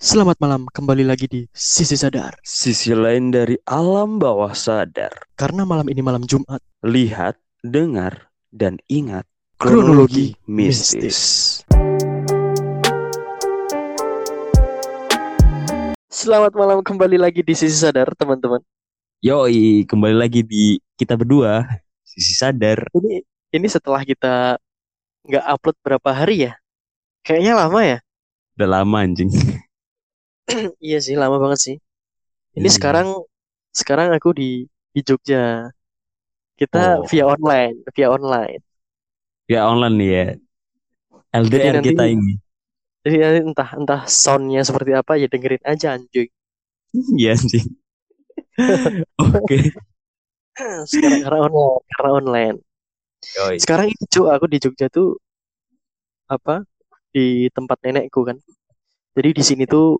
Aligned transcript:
Selamat 0.00 0.40
malam, 0.40 0.64
kembali 0.64 1.04
lagi 1.04 1.28
di 1.28 1.44
Sisi 1.52 1.92
Sadar. 1.92 2.40
Sisi 2.40 2.96
lain 2.96 3.28
dari 3.28 3.60
alam 3.68 4.16
bawah 4.16 4.48
sadar. 4.56 5.12
Karena 5.36 5.68
malam 5.68 5.84
ini 5.92 6.00
malam 6.00 6.24
Jumat, 6.24 6.64
Lihat, 6.80 7.36
dengar, 7.60 8.32
dan 8.48 8.80
ingat 8.88 9.28
kronologi 9.60 10.32
kronologi 10.32 10.48
mistis. 10.48 10.96
mistis. 10.96 11.18
Selamat 16.08 16.56
malam 16.56 16.80
kembali 16.80 17.20
lagi 17.20 17.44
di 17.44 17.52
Sisi 17.52 17.76
Sadar, 17.76 18.08
teman-teman. 18.16 18.64
Yoi, 19.20 19.84
kembali 19.84 20.16
lagi 20.16 20.40
di 20.40 20.80
kita 20.96 21.12
berdua, 21.12 21.68
Sisi 22.08 22.40
Sadar. 22.40 22.88
Ini 22.96 23.20
ini 23.52 23.66
setelah 23.68 24.00
kita 24.00 24.56
nggak 25.28 25.44
upload 25.44 25.76
berapa 25.84 26.08
hari 26.08 26.48
ya? 26.48 26.56
Kayaknya 27.20 27.52
lama 27.52 27.80
ya? 27.84 27.98
Udah 28.56 28.80
lama 28.80 28.96
anjing. 29.04 29.28
Iya 30.86 30.98
sih, 31.04 31.14
lama 31.18 31.36
banget 31.42 31.60
sih. 31.66 31.76
Ini 32.58 32.66
Iya. 32.68 32.74
sekarang 32.76 33.08
sekarang 33.70 34.08
aku 34.16 34.30
di 34.34 34.66
di 34.94 35.00
Jogja. 35.06 35.70
Kita 36.58 37.00
Oh. 37.00 37.08
via 37.08 37.24
online, 37.24 37.74
via 37.96 38.08
online. 38.12 38.60
Ya 39.48 39.64
online 39.66 39.94
nih 39.96 40.10
ya. 40.12 40.24
LDR 41.32 41.74
nanti- 41.78 41.88
kita 41.94 42.04
ini. 42.10 42.32
Jadi 43.00 43.16
nanti 43.16 43.40
entah 43.48 43.70
entah 43.80 44.00
soundnya 44.04 44.60
seperti 44.60 44.92
apa 44.92 45.16
ya 45.16 45.26
dengerin 45.30 45.64
aja 45.64 45.96
anjing. 45.96 46.28
Iya 47.16 47.32
anjing. 47.38 47.66
Oke. 49.40 49.58
Sekarang 50.90 51.20
karena 51.24 51.38
online, 51.48 51.80
karena 51.96 52.10
online. 52.12 52.56
Yoi. 53.40 53.56
Sekarang 53.62 53.88
cu, 54.12 54.20
aku 54.28 54.44
di 54.52 54.58
Jogja 54.60 54.86
tuh 54.92 55.16
apa 56.28 56.62
di 57.10 57.48
tempat 57.56 57.78
nenekku 57.82 58.20
kan. 58.22 58.36
Jadi 59.16 59.28
di 59.32 59.42
sini 59.42 59.64
tuh 59.64 59.96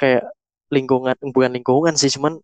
kayak 0.00 0.24
lingkungan 0.72 1.16
bukan 1.32 1.52
lingkungan 1.52 1.94
sih 2.00 2.08
cuman 2.12 2.40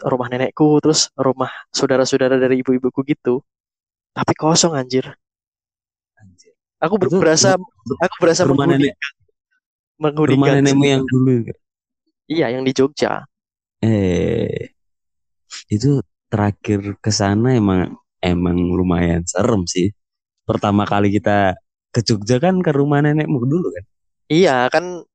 rumah 0.00 0.28
nenekku 0.28 0.78
terus 0.84 1.08
rumah 1.16 1.48
saudara-saudara 1.72 2.36
dari 2.36 2.60
ibu-ibuku 2.60 3.00
gitu. 3.06 3.40
Tapi 4.12 4.32
kosong 4.36 4.76
anjir. 4.76 5.08
Anjir. 6.20 6.52
Aku 6.80 7.00
ber- 7.00 7.08
Itu 7.08 7.18
berasa 7.20 7.56
aku 8.00 8.14
berasa 8.20 8.42
rumah 8.44 8.68
nenek 8.68 8.96
rumah 10.12 10.48
nenekmu 10.60 10.84
yang 10.84 11.04
dulu. 11.08 11.48
Iya, 12.26 12.46
yang 12.58 12.62
di 12.66 12.72
Jogja. 12.76 13.24
Eh 13.80 14.74
itu 15.70 16.00
terakhir 16.26 16.98
ke 16.98 17.10
sana 17.14 17.54
emang 17.54 17.94
emang 18.20 18.56
lumayan 18.56 19.22
serem 19.24 19.64
sih. 19.64 19.94
Pertama 20.46 20.84
kali 20.86 21.10
kita 21.10 21.54
ke 21.90 22.00
Jogja 22.04 22.36
kan 22.42 22.60
ke 22.60 22.70
rumah 22.74 23.00
nenekmu 23.00 23.40
dulu 23.46 23.72
kan. 23.72 23.84
Iya, 24.26 24.66
kan 24.68 25.06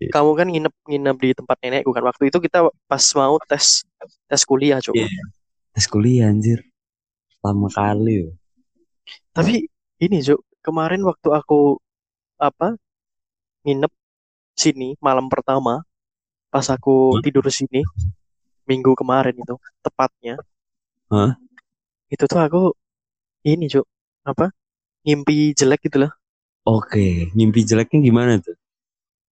Iya. 0.00 0.10
kamu 0.16 0.30
kan 0.32 0.48
nginep 0.48 0.74
nginep 0.88 1.16
di 1.20 1.30
tempat 1.36 1.56
nenekku 1.60 1.92
kan. 1.92 2.00
Waktu 2.08 2.32
itu 2.32 2.40
kita 2.40 2.72
pas 2.88 3.04
mau 3.20 3.36
tes 3.44 3.84
tes 4.24 4.42
kuliah, 4.48 4.80
Cuk. 4.80 4.96
Iya. 4.96 5.08
Tes 5.76 5.84
kuliah 5.84 6.32
anjir. 6.32 6.64
Pertama 7.36 7.68
kali. 7.68 8.24
loh. 8.24 8.34
Tapi 9.36 9.68
ini 10.00 10.16
Cuk, 10.24 10.40
kemarin 10.64 11.04
waktu 11.04 11.28
aku 11.36 11.76
apa 12.40 12.80
nginep 13.68 13.92
sini 14.56 14.96
malam 15.04 15.28
pertama 15.28 15.84
pas 16.48 16.64
aku 16.72 17.16
Hah? 17.16 17.20
tidur 17.20 17.44
sini 17.52 17.84
minggu 18.64 18.96
kemarin 18.96 19.36
itu 19.36 19.54
tepatnya. 19.84 20.40
Hah? 21.12 21.36
Itu 22.08 22.24
tuh 22.24 22.40
aku 22.40 22.62
ini 23.44 23.68
Cuk, 23.68 23.84
apa? 24.24 24.48
Ngimpi 25.04 25.52
jelek 25.52 25.84
gitu 25.84 26.08
loh. 26.08 26.12
Oke, 26.68 27.32
mimpi 27.32 27.64
jeleknya 27.64 28.04
gimana 28.04 28.36
tuh? 28.36 28.52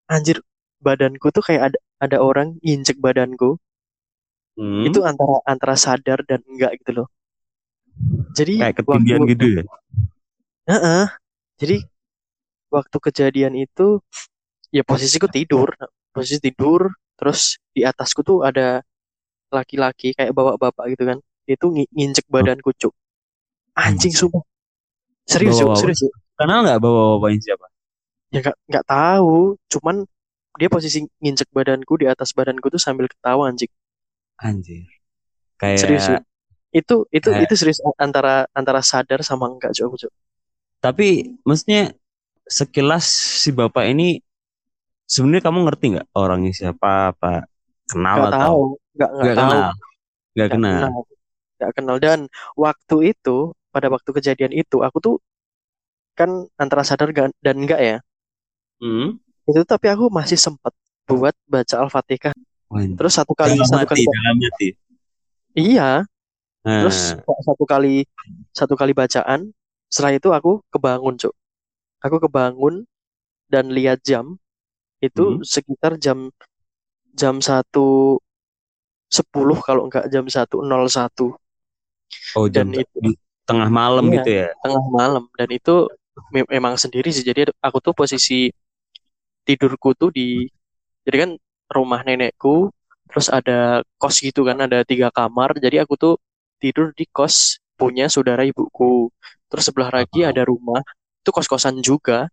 Anjir, 0.08 0.40
badanku 0.78 1.28
tuh 1.34 1.42
kayak 1.44 1.72
ada 1.72 1.78
ada 1.98 2.16
orang 2.22 2.56
nginjek 2.62 2.98
badanku. 3.02 3.58
Hmm? 4.58 4.86
Itu 4.86 5.02
antara 5.06 5.38
antara 5.46 5.74
sadar 5.78 6.22
dan 6.26 6.42
enggak 6.46 6.78
gitu 6.82 7.02
loh. 7.02 7.08
Jadi 8.34 8.62
kayak 8.62 8.76
ketindihan 8.82 9.20
waktu 9.22 9.32
gitu 9.34 9.46
ya? 9.58 9.62
Heeh. 10.70 11.04
Jadi 11.58 11.76
waktu 12.70 12.96
kejadian 13.02 13.54
itu 13.58 13.98
ya 14.70 14.82
posisiku 14.86 15.26
tidur, 15.26 15.74
posisi 16.14 16.38
tidur, 16.38 16.92
terus 17.18 17.58
di 17.74 17.82
atasku 17.82 18.22
tuh 18.22 18.46
ada 18.46 18.82
laki-laki 19.50 20.12
kayak 20.14 20.30
bapak-bapak 20.36 20.84
gitu 20.94 21.04
kan. 21.08 21.18
Itu 21.48 21.72
ngi- 21.72 21.90
nginjek 21.90 22.26
badanku, 22.28 22.70
Cuk. 22.76 22.92
Anjing 23.74 24.12
sumpah. 24.12 24.44
Serius, 25.24 25.56
Cuk, 25.58 25.72
Bawa-bawa. 25.72 25.80
serius. 25.80 26.00
Kenal 26.38 26.58
nggak 26.62 26.78
bawa 26.78 27.00
bapaknya 27.18 27.40
siapa? 27.42 27.66
Ya 28.30 28.38
nggak 28.44 28.56
nggak 28.68 28.86
tahu, 28.86 29.56
cuman 29.72 29.96
dia 30.58 30.68
posisi 30.68 31.06
nginjek 31.22 31.48
badanku 31.54 31.94
di 31.96 32.10
atas 32.10 32.34
badanku 32.34 32.66
tuh 32.68 32.82
sambil 32.82 33.06
ketawa 33.06 33.46
anjing. 33.46 33.70
Anjir. 34.38 34.84
Serius, 35.58 36.06
Cuk. 36.06 36.18
Kayak 36.18 36.22
Itu 36.68 36.96
itu 37.08 37.28
kayak- 37.32 37.48
itu 37.48 37.54
serius 37.56 37.78
antara 37.96 38.44
antara 38.52 38.82
sadar 38.84 39.24
sama 39.24 39.48
enggak, 39.48 39.72
aku, 39.72 39.96
Cuk. 39.96 40.12
tapi 40.78 41.34
maksudnya 41.42 41.90
sekilas 42.44 43.02
si 43.42 43.50
bapak 43.50 43.88
ini 43.88 44.22
sebenarnya 45.04 45.48
kamu 45.48 45.58
ngerti 45.66 45.84
nggak 45.96 46.08
orangnya 46.14 46.52
siapa 46.54 47.10
apa 47.10 47.48
kenal 47.88 48.16
Nggak 48.20 48.30
atau 48.30 48.38
tahu, 48.38 48.62
nggak 48.94 49.10
nggak 49.10 49.10
nggak 49.24 49.34
tahu. 49.34 49.48
kenal? 49.48 49.58
Nggak 49.58 49.74
Nggak 50.36 50.48
kenal. 50.52 50.78
kenal. 50.78 51.72
Kenal. 51.74 51.96
Dan 51.98 52.20
waktu 52.54 52.96
itu, 53.10 53.36
pada 53.74 53.88
waktu 53.90 54.10
kejadian 54.14 54.52
itu, 54.54 54.76
aku 54.86 54.98
tuh 55.02 55.16
kan 56.14 56.30
antara 56.54 56.86
sadar 56.86 57.10
dan 57.10 57.32
enggak 57.58 57.80
ya. 57.80 57.96
Hmm? 58.78 59.18
Itu 59.48 59.64
tapi 59.64 59.86
aku 59.88 60.12
masih 60.12 60.36
sempat 60.36 60.76
buat 61.08 61.32
baca 61.48 61.74
Al-Fatihah. 61.80 62.36
Terus 62.68 63.12
satu 63.16 63.32
kali, 63.32 63.56
dalam 63.56 63.64
satu 63.64 63.80
hati, 63.80 63.88
kali, 63.88 64.02
dalam 64.04 64.36
hati. 64.44 64.68
iya. 65.56 65.90
Nah, 66.68 66.84
Terus 66.84 67.16
satu 67.16 67.64
kali, 67.64 68.04
satu 68.52 68.74
kali 68.76 68.92
bacaan. 68.92 69.48
Setelah 69.88 70.12
itu 70.20 70.28
aku 70.36 70.60
kebangun, 70.68 71.16
Cuk. 71.16 71.32
Aku 72.04 72.20
kebangun 72.20 72.84
dan 73.48 73.72
lihat 73.72 74.04
jam. 74.04 74.36
Itu 75.00 75.40
Hmm. 75.40 75.46
sekitar 75.46 75.96
jam 75.96 76.28
jam 77.16 77.40
satu 77.40 78.18
sepuluh 79.08 79.56
kalau 79.64 79.88
enggak 79.88 80.04
jam 80.12 80.28
satu 80.28 80.60
nol 80.60 80.84
satu 80.86 81.32
oh 82.36 82.46
jam 82.46 82.68
dan 82.68 82.84
itu- 82.84 83.16
tengah 83.48 83.72
malam 83.72 84.12
Iya. 84.12 84.14
gitu 84.20 84.30
ya? 84.44 84.48
tengah 84.60 84.84
malam 84.92 85.24
dan 85.32 85.48
itu 85.48 85.74
me- 86.28 86.44
memang 86.52 86.76
sendiri 86.76 87.08
sih 87.08 87.24
jadi 87.24 87.48
aku 87.64 87.80
tuh 87.80 87.96
posisi 87.96 88.52
tidurku 89.48 89.96
tuh 89.96 90.12
di 90.12 90.44
jadi 91.08 91.16
kan 91.24 91.30
rumah 91.72 92.04
nenekku 92.04 92.68
terus 93.08 93.32
ada 93.32 93.80
kos 93.96 94.20
gitu 94.20 94.44
kan 94.44 94.60
ada 94.60 94.84
tiga 94.84 95.08
kamar 95.08 95.56
jadi 95.56 95.88
aku 95.88 95.96
tuh 95.96 96.14
tidur 96.60 96.92
di 96.92 97.06
kos 97.08 97.56
punya 97.78 98.10
saudara 98.10 98.42
ibuku. 98.42 99.08
Terus 99.48 99.64
sebelah 99.70 99.90
lagi 99.94 100.26
ada 100.26 100.42
rumah 100.44 100.82
itu 101.22 101.30
kos-kosan 101.30 101.78
juga 101.80 102.26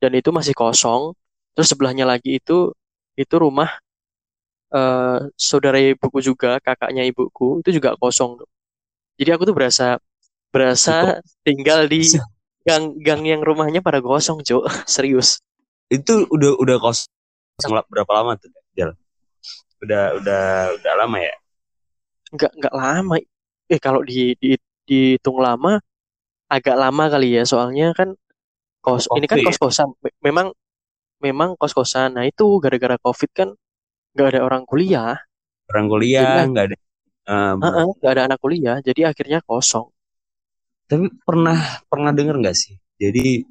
dan 0.00 0.16
itu 0.16 0.32
masih 0.32 0.56
kosong. 0.56 1.12
Terus 1.52 1.68
sebelahnya 1.70 2.08
lagi 2.08 2.40
itu 2.40 2.72
itu 3.14 3.34
rumah 3.36 3.68
eh 4.74 5.20
saudara 5.38 5.78
ibuku 5.78 6.18
juga 6.24 6.58
kakaknya 6.64 7.06
ibuku 7.06 7.62
itu 7.62 7.78
juga 7.78 7.94
kosong. 8.00 8.40
Jadi 9.20 9.30
aku 9.30 9.42
tuh 9.46 9.54
berasa 9.54 10.00
berasa 10.50 11.20
tinggal 11.46 11.86
di 11.86 12.02
gang-gang 12.66 13.22
yang 13.28 13.40
rumahnya 13.44 13.80
pada 13.84 14.00
kosong, 14.02 14.42
Cuk. 14.42 14.64
Serius. 14.90 15.38
Itu 15.90 16.26
udah 16.34 16.50
udah 16.62 16.76
kos 16.82 17.06
berapa 17.90 18.12
lama 18.18 18.32
tuh? 18.38 18.50
Jal? 18.78 18.90
Udah 19.84 20.02
udah 20.18 20.42
udah 20.78 20.94
lama 21.00 21.18
ya? 21.22 21.34
Enggak 22.32 22.50
enggak 22.56 22.74
lama. 22.74 23.14
Eh 23.72 23.80
kalau 23.82 24.00
di, 24.06 24.34
di 24.42 24.50
dihitung 24.86 25.38
lama 25.42 25.72
agak 26.56 26.76
lama 26.82 27.04
kali 27.12 27.28
ya, 27.38 27.42
soalnya 27.52 27.86
kan 27.98 28.08
kos 28.84 29.04
ini 29.16 29.26
kan 29.32 29.40
Covid. 29.40 29.46
kos-kosan. 29.46 29.88
Me- 30.04 30.16
Memang 30.26 30.48
memang 31.26 31.50
kos-kosan. 31.60 32.10
Nah, 32.16 32.24
itu 32.30 32.46
gara-gara 32.64 32.96
Covid 33.04 33.30
kan 33.38 33.48
nggak 34.14 34.28
ada 34.36 34.40
orang 34.48 34.64
kuliah. 34.70 35.16
Orang 35.70 35.86
kuliah 35.92 36.42
nggak 36.50 36.64
ada. 36.70 36.76
eh, 37.30 37.54
Heeh, 37.62 37.86
nggak 37.98 38.12
ada 38.14 38.22
anak 38.26 38.38
kuliah, 38.44 38.76
jadi 38.86 39.00
akhirnya 39.12 39.38
kosong. 39.48 39.86
Tapi 40.90 41.06
pernah 41.26 41.58
pernah 41.90 42.10
dengar 42.14 42.36
nggak 42.42 42.56
sih? 42.62 42.74
Jadi 43.02 43.42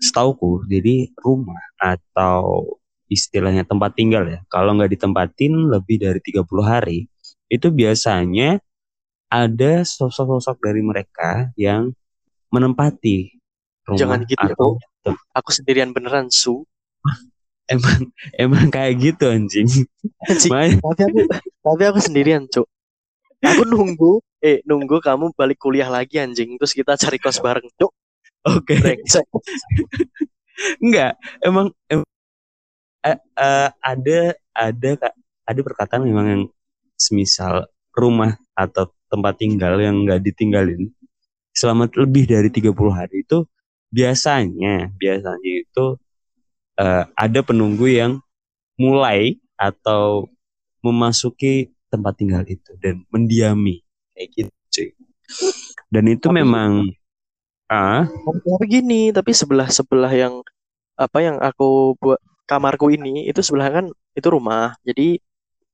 setauku, 0.00 0.64
jadi 0.66 1.12
rumah 1.20 1.60
atau 1.76 2.64
istilahnya 3.12 3.68
tempat 3.68 3.92
tinggal 3.94 4.24
ya. 4.24 4.40
Kalau 4.48 4.72
nggak 4.74 4.96
ditempatin 4.96 5.68
lebih 5.68 6.00
dari 6.00 6.20
30 6.24 6.42
hari, 6.64 7.06
itu 7.52 7.68
biasanya 7.68 8.58
ada 9.30 9.72
sosok-sosok 9.86 10.56
dari 10.58 10.82
mereka 10.82 11.52
yang 11.54 11.94
menempati 12.50 13.38
rumah 13.86 13.98
Jangan 13.98 14.20
gitu, 14.26 14.42
atau 14.42 14.70
Aku 15.32 15.50
sendirian 15.54 15.96
beneran, 15.96 16.28
Su. 16.28 16.66
emang 17.72 18.10
emang 18.36 18.66
kayak 18.68 18.98
gitu 18.98 19.30
anjing. 19.30 19.68
Anjing. 20.26 20.50
Tapi 20.50 21.02
aku 21.06 21.20
tapi 21.62 21.82
aku 21.86 21.98
sendirian, 22.02 22.44
Cuk. 22.50 22.66
Aku 23.40 23.64
nunggu, 23.64 24.20
eh 24.44 24.60
nunggu 24.68 25.00
kamu 25.00 25.32
balik 25.32 25.56
kuliah 25.56 25.88
lagi 25.88 26.20
anjing, 26.20 26.60
terus 26.60 26.76
kita 26.76 26.98
cari 27.00 27.16
kos 27.16 27.40
bareng, 27.40 27.70
Cuk. 27.78 27.92
Oke. 28.46 28.74
Brengsek. 28.80 29.26
Enggak, 30.84 31.16
emang 31.40 31.72
em- 31.88 32.04
eh, 33.04 33.16
eh, 33.16 33.68
ada 33.80 34.18
ada 34.52 34.90
ada 35.48 35.60
perkataan 35.64 36.04
memang 36.04 36.26
yang 36.28 36.42
semisal 37.00 37.64
rumah 37.96 38.36
atau 38.52 38.92
tempat 39.08 39.40
tinggal 39.40 39.80
yang 39.80 40.04
nggak 40.04 40.20
ditinggalin 40.20 40.92
selama 41.56 41.88
lebih 41.96 42.28
dari 42.28 42.52
30 42.52 42.92
hari 42.94 43.24
itu 43.26 43.42
biasanya 43.90 44.92
biasanya 44.94 45.52
itu 45.64 45.96
eh, 46.78 47.04
ada 47.08 47.40
penunggu 47.42 47.88
yang 47.88 48.12
mulai 48.76 49.40
atau 49.56 50.28
memasuki 50.80 51.72
tempat 51.92 52.16
tinggal 52.16 52.44
itu 52.48 52.72
dan 52.80 53.04
mendiami 53.12 53.80
kayak 54.16 54.28
gitu 54.36 54.52
cuy. 54.72 54.88
Dan 55.90 56.04
itu 56.08 56.26
Tapi- 56.30 56.38
memang 56.40 56.70
ah 57.70 58.02
tapi 58.26 58.64
gini 58.66 59.14
tapi 59.14 59.30
sebelah 59.30 59.70
sebelah 59.70 60.10
yang 60.10 60.42
apa 61.00 61.18
yang 61.24 61.36
aku 61.40 61.96
buat 61.96 62.20
kamarku 62.50 62.90
ini 62.90 63.30
itu 63.30 63.40
sebelah 63.46 63.70
kan 63.70 63.86
itu 64.18 64.28
rumah. 64.28 64.74
Jadi 64.82 65.22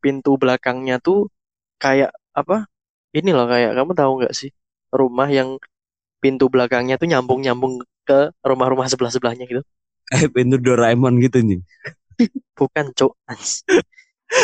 pintu 0.04 0.36
belakangnya 0.36 1.00
tuh 1.00 1.32
kayak 1.80 2.12
apa 2.36 2.68
ini 3.16 3.32
loh 3.32 3.48
kayak 3.48 3.72
kamu 3.72 3.92
tahu 3.96 4.12
nggak 4.20 4.34
sih? 4.36 4.52
Rumah 4.92 5.28
yang 5.32 5.56
pintu 6.20 6.52
belakangnya 6.52 7.00
tuh 7.00 7.08
nyambung 7.08 7.40
nyambung 7.40 7.80
ke 8.04 8.30
rumah-rumah 8.44 8.86
sebelah 8.92 9.10
sebelahnya 9.10 9.48
gitu. 9.48 9.64
Eh 10.14 10.28
pintu 10.30 10.60
Doraemon 10.60 11.18
gitu 11.24 11.40
nih. 11.42 11.60
bukan 12.56 12.86
cok 12.96 13.12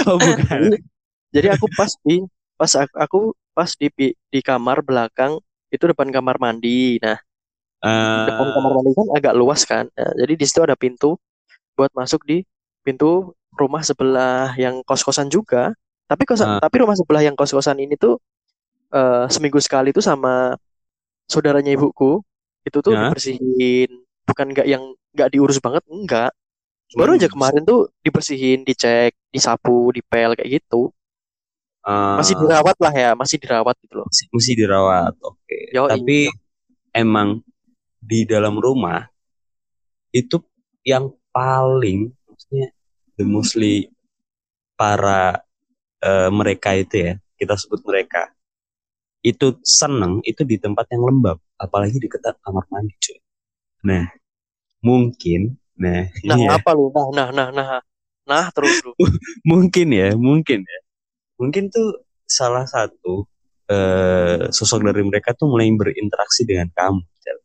Oh 0.08 0.18
bukan. 0.18 0.60
jadi 1.34 1.54
aku 1.56 1.66
pas 1.78 1.92
di 2.04 2.24
pas 2.58 2.72
aku, 2.74 2.94
aku 2.98 3.18
pas 3.54 3.70
di 3.78 3.88
di 4.32 4.40
kamar 4.40 4.82
belakang 4.82 5.38
itu 5.70 5.84
depan 5.86 6.10
kamar 6.10 6.42
mandi. 6.42 6.98
Nah 6.98 7.20
depan 7.82 8.46
Eh, 8.46 8.52
kamar 8.54 8.72
mandi 8.78 8.92
kan 8.94 9.08
agak 9.12 9.34
luas 9.34 9.66
kan 9.66 9.84
Nah, 9.92 10.12
jadi 10.14 10.32
di 10.38 10.44
situ 10.46 10.62
ada 10.62 10.78
pintu 10.78 11.18
buat 11.74 11.90
masuk 11.92 12.22
di 12.22 12.46
pintu 12.86 13.34
rumah 13.52 13.82
sebelah 13.82 14.54
yang 14.56 14.80
kos-kosan 14.86 15.26
juga 15.28 15.74
tapi 16.06 16.22
Ah. 16.24 16.28
kosan 16.30 16.48
tapi 16.62 16.76
rumah 16.78 16.94
sebelah 16.94 17.22
yang 17.26 17.34
kos-kosan 17.34 17.78
ini 17.82 17.98
tuh 17.98 18.22
eh, 18.94 19.26
seminggu 19.28 19.58
sekali 19.58 19.90
tuh 19.90 20.04
sama 20.04 20.54
saudaranya 21.26 21.72
ibuku 21.72 22.22
itu 22.62 22.78
tuh 22.78 22.94
Ya. 22.94 23.10
dibersihin 23.10 23.90
bukan 24.22 24.46
nggak 24.54 24.66
yang 24.70 24.82
nggak 25.12 25.28
diurus 25.34 25.58
banget 25.58 25.82
enggak 25.90 26.30
baru 26.94 27.16
aja 27.16 27.26
kemarin 27.26 27.64
tuh 27.64 27.88
dibersihin 28.04 28.62
dicek 28.62 29.16
disapu 29.32 29.90
dipel 29.90 30.36
kayak 30.36 30.60
gitu 30.60 30.92
eh, 31.82 32.16
masih 32.20 32.36
dirawat 32.38 32.76
lah 32.78 32.92
ya 32.94 33.10
masih 33.18 33.40
dirawat 33.42 33.74
gitu 33.82 33.98
loh 33.98 34.06
masih, 34.06 34.26
masih 34.30 34.54
dirawat. 34.54 35.12
Oke. 35.24 35.58
Yoi. 35.74 35.88
Tapi 35.90 36.18
emang 36.94 37.40
di 38.02 38.26
dalam 38.26 38.58
rumah 38.58 39.06
itu 40.10 40.42
yang 40.82 41.14
paling 41.30 42.10
maksudnya 42.26 42.68
the 43.14 43.22
mostly 43.22 43.86
para 44.74 45.38
eh, 46.02 46.30
mereka 46.34 46.74
itu 46.74 46.94
ya 46.98 47.12
kita 47.38 47.54
sebut 47.54 47.86
mereka 47.86 48.34
itu 49.22 49.54
seneng 49.62 50.18
itu 50.26 50.42
di 50.42 50.58
tempat 50.58 50.90
yang 50.90 51.06
lembab 51.06 51.38
apalagi 51.54 52.02
di 52.02 52.10
dekat 52.10 52.34
kamar 52.42 52.66
mandi 52.66 52.90
cuy. 52.98 53.18
Nah 53.86 54.10
mungkin 54.82 55.54
nah 55.78 56.10
nah 56.26 56.36
ini 56.36 56.50
ya 56.50 56.58
apa 56.58 56.74
lu? 56.74 56.90
Nah 56.90 57.06
nah 57.14 57.28
nah 57.30 57.48
nah 57.54 57.80
nah 58.26 58.44
terus 58.50 58.82
lu. 58.82 58.92
Mungkin 59.50 59.94
ya 59.94 60.14
mungkin 60.18 60.66
ya. 60.66 60.80
Mungkin 61.38 61.70
tuh 61.70 62.02
salah 62.26 62.66
satu 62.66 63.26
eh, 63.70 64.50
sosok 64.50 64.90
dari 64.90 65.02
mereka 65.06 65.34
tuh 65.34 65.50
mulai 65.50 65.70
berinteraksi 65.70 66.42
dengan 66.42 66.70
kamu 66.74 67.02
Cel. 67.22 67.38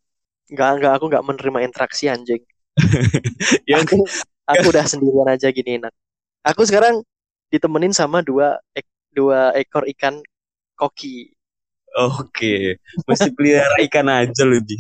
Nggak 0.51 0.69
nggak 0.79 0.93
aku 0.95 1.05
nggak 1.11 1.25
menerima 1.27 1.59
interaksi 1.67 2.05
anjing 2.07 2.41
yang 3.69 3.83
aku 3.83 4.05
aku 4.47 4.65
udah 4.71 4.85
sendirian 4.87 5.27
aja 5.27 5.47
gini 5.51 5.81
enak 5.81 5.93
aku 6.45 6.63
sekarang 6.67 7.03
ditemenin 7.51 7.91
sama 7.95 8.23
dua 8.23 8.59
ek- 8.75 8.95
dua 9.11 9.51
ekor 9.55 9.83
ikan 9.95 10.19
koki 10.77 11.31
Oke, 11.97 12.77
masih 13.09 13.33
pelihara 13.33 13.81
ikan 13.89 14.05
aja 14.05 14.45
lu 14.45 14.61
di. 14.61 14.77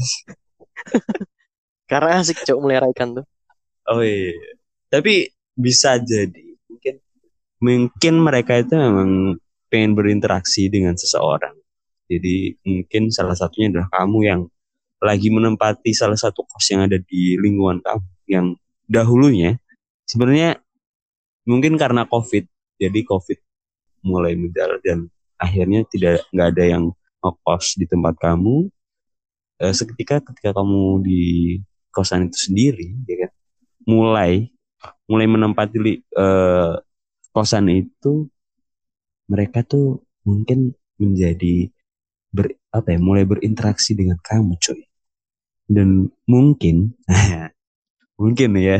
karena 1.89 2.19
asik 2.19 2.37
cok 2.45 2.59
melihara 2.61 2.87
ikan 2.93 3.09
tuh 3.17 3.25
Oh 3.87 4.03
iya. 4.03 4.35
Tapi 4.91 5.31
bisa 5.55 5.95
jadi 5.99 6.45
mungkin 6.67 6.95
mungkin 7.63 8.13
mereka 8.21 8.59
itu 8.59 8.75
memang 8.75 9.39
pengen 9.71 9.93
berinteraksi 9.95 10.67
dengan 10.71 10.95
seseorang. 10.99 11.55
Jadi 12.11 12.55
mungkin 12.67 13.11
salah 13.11 13.35
satunya 13.35 13.71
adalah 13.71 13.89
kamu 13.91 14.19
yang 14.27 14.41
lagi 14.97 15.29
menempati 15.29 15.93
salah 15.93 16.17
satu 16.17 16.41
kos 16.45 16.73
yang 16.73 16.89
ada 16.89 16.97
di 16.97 17.37
lingkungan 17.37 17.81
kamu 17.85 18.07
yang 18.27 18.45
dahulunya 18.89 19.61
sebenarnya 20.09 20.57
mungkin 21.45 21.77
karena 21.77 22.09
COVID 22.09 22.45
jadi 22.81 22.99
COVID 23.05 23.39
mulai 24.05 24.37
menjalar 24.37 24.79
dan 24.81 25.09
akhirnya 25.37 25.85
tidak 25.89 26.25
nggak 26.33 26.47
ada 26.53 26.63
yang 26.65 26.83
ngekos 27.21 27.77
di 27.81 27.85
tempat 27.89 28.15
kamu. 28.17 28.69
Eh, 29.57 29.73
seketika 29.73 30.21
ketika 30.21 30.53
kamu 30.53 31.01
di 31.01 31.21
kosan 31.89 32.29
itu 32.29 32.37
sendiri 32.37 32.93
ya 33.09 33.25
kan 33.25 33.31
mulai 33.89 34.53
mulai 35.09 35.25
menempati 35.25 35.77
eh, 35.97 36.73
kosan 37.33 37.65
itu 37.73 38.29
mereka 39.25 39.65
tuh 39.65 40.05
mungkin 40.21 40.77
menjadi 41.01 41.73
ber 42.29 42.53
apa 42.69 42.93
ya 42.93 42.99
mulai 43.01 43.25
berinteraksi 43.25 43.97
dengan 43.97 44.21
kamu 44.21 44.61
coy 44.61 44.86
dan 45.67 46.09
mungkin 46.25 46.95
mungkin 48.21 48.49
ya. 48.57 48.79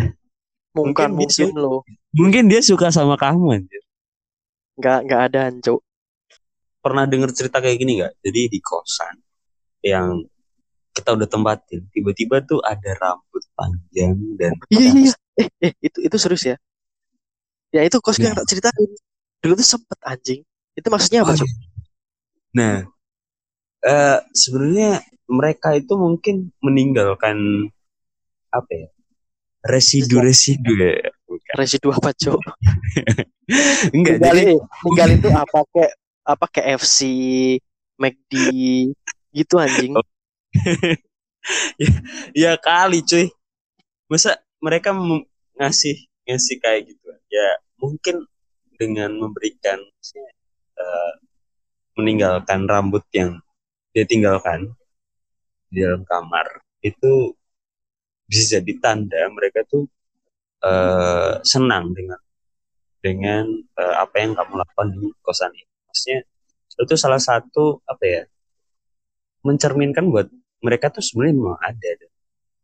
Mungkin 0.73 1.09
Mungkin 1.09 1.09
dia 1.19 1.47
mungkin 1.47 1.49
lo. 1.57 1.81
Mungkin 2.13 2.43
dia 2.49 2.61
suka 2.61 2.89
sama 2.89 3.15
kamu 3.19 3.61
anjir. 3.61 3.83
nggak 4.77 4.99
nggak 5.09 5.21
ada 5.33 5.41
cok 5.57 5.81
pernah 6.77 7.03
dengar 7.09 7.33
cerita 7.33 7.57
kayak 7.59 7.77
gini 7.81 7.99
nggak? 7.99 8.13
Jadi 8.23 8.41
di 8.47 8.59
kosan 8.63 9.15
yang 9.83 10.21
kita 10.95 11.13
udah 11.13 11.27
tempatin 11.29 11.85
tiba-tiba 11.93 12.41
tuh 12.45 12.57
ada 12.63 12.95
rambut 12.97 13.43
panjang 13.53 14.17
dan 14.39 14.53
iya 14.73 14.89
iya. 14.95 15.11
iya. 15.11 15.13
eh 15.37 15.49
eh 15.61 15.71
itu 15.83 15.97
itu 16.01 16.15
serius 16.17 16.45
ya? 16.47 16.55
Ya 17.75 17.83
itu 17.83 17.97
kos 17.99 18.17
Nah. 18.17 18.31
yang 18.31 18.35
tak 18.39 18.47
ceritain. 18.47 18.89
Dulu 19.43 19.53
tuh 19.59 19.67
sempet 19.67 19.99
anjing. 20.01 20.41
Itu 20.73 20.87
maksudnya 20.89 21.21
apa 21.25 21.33
Oh, 21.33 21.37
cok 21.41 21.49
Nah, 22.57 22.75
eh 23.85 24.17
sebenarnya 24.33 25.01
mereka 25.27 25.75
itu 25.75 25.93
mungkin 25.95 26.51
meninggalkan 26.63 27.69
apa 28.51 28.71
ya? 28.71 28.87
Residu-residu 29.67 30.73
ya. 30.79 31.11
Bukan. 31.27 31.53
residu 31.59 31.91
apa 31.91 32.15
cok 32.15 32.39
Enggak, 33.95 34.15
jadi 34.23 34.55
ninggalin 34.55 34.59
ninggalin 34.87 35.17
tuh 35.19 35.33
apa 35.43 35.59
kayak 35.75 35.93
apa 36.23 36.45
KFC 36.47 36.99
McD 37.99 38.33
gitu 39.35 39.55
anjing 39.59 39.95
Oh. 39.99 40.07
ya, 41.83 41.89
ya 42.31 42.51
kali 42.59 43.03
cuy. 43.03 43.27
Masa 44.07 44.39
mereka 44.63 44.95
ngasih 45.59 46.07
ngasih 46.27 46.55
kayak 46.63 46.91
gitu. 46.91 47.07
Ya, 47.27 47.47
mungkin 47.79 48.23
dengan 48.79 49.15
memberikan 49.19 49.79
eh, 50.77 51.13
meninggalkan 51.97 52.69
rambut 52.69 53.03
yang 53.11 53.41
dia 53.91 54.05
tinggalkan 54.05 54.76
di 55.67 55.83
dalam 55.83 56.03
kamar 56.07 56.63
itu 56.83 57.35
bisa 58.27 58.59
jadi 58.59 58.73
tanda 58.83 59.21
mereka 59.31 59.63
tuh 59.67 59.87
eh, 60.63 61.39
senang 61.43 61.95
dengan 61.95 62.19
dengan 62.99 63.45
eh, 63.55 63.95
apa 64.03 64.15
yang 64.19 64.35
kamu 64.35 64.53
lakukan 64.59 64.87
di 64.95 65.07
kosan 65.23 65.51
ini. 65.55 65.73
Maksudnya 65.87 66.19
itu 66.77 66.95
salah 66.99 67.21
satu 67.21 67.81
apa 67.89 68.03
ya 68.05 68.23
mencerminkan 69.41 70.05
buat 70.11 70.27
mereka 70.61 70.91
tuh 70.91 71.01
sebenarnya 71.01 71.35
memang 71.39 71.59
ada 71.61 71.89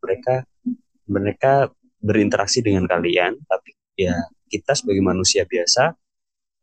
mereka 0.03 0.35
mereka 1.07 1.53
berinteraksi 2.03 2.59
dengan 2.59 2.83
kalian 2.83 3.39
tapi 3.47 3.71
ya 3.95 4.13
kita 4.51 4.75
sebagai 4.75 5.01
manusia 5.01 5.47
biasa 5.47 5.95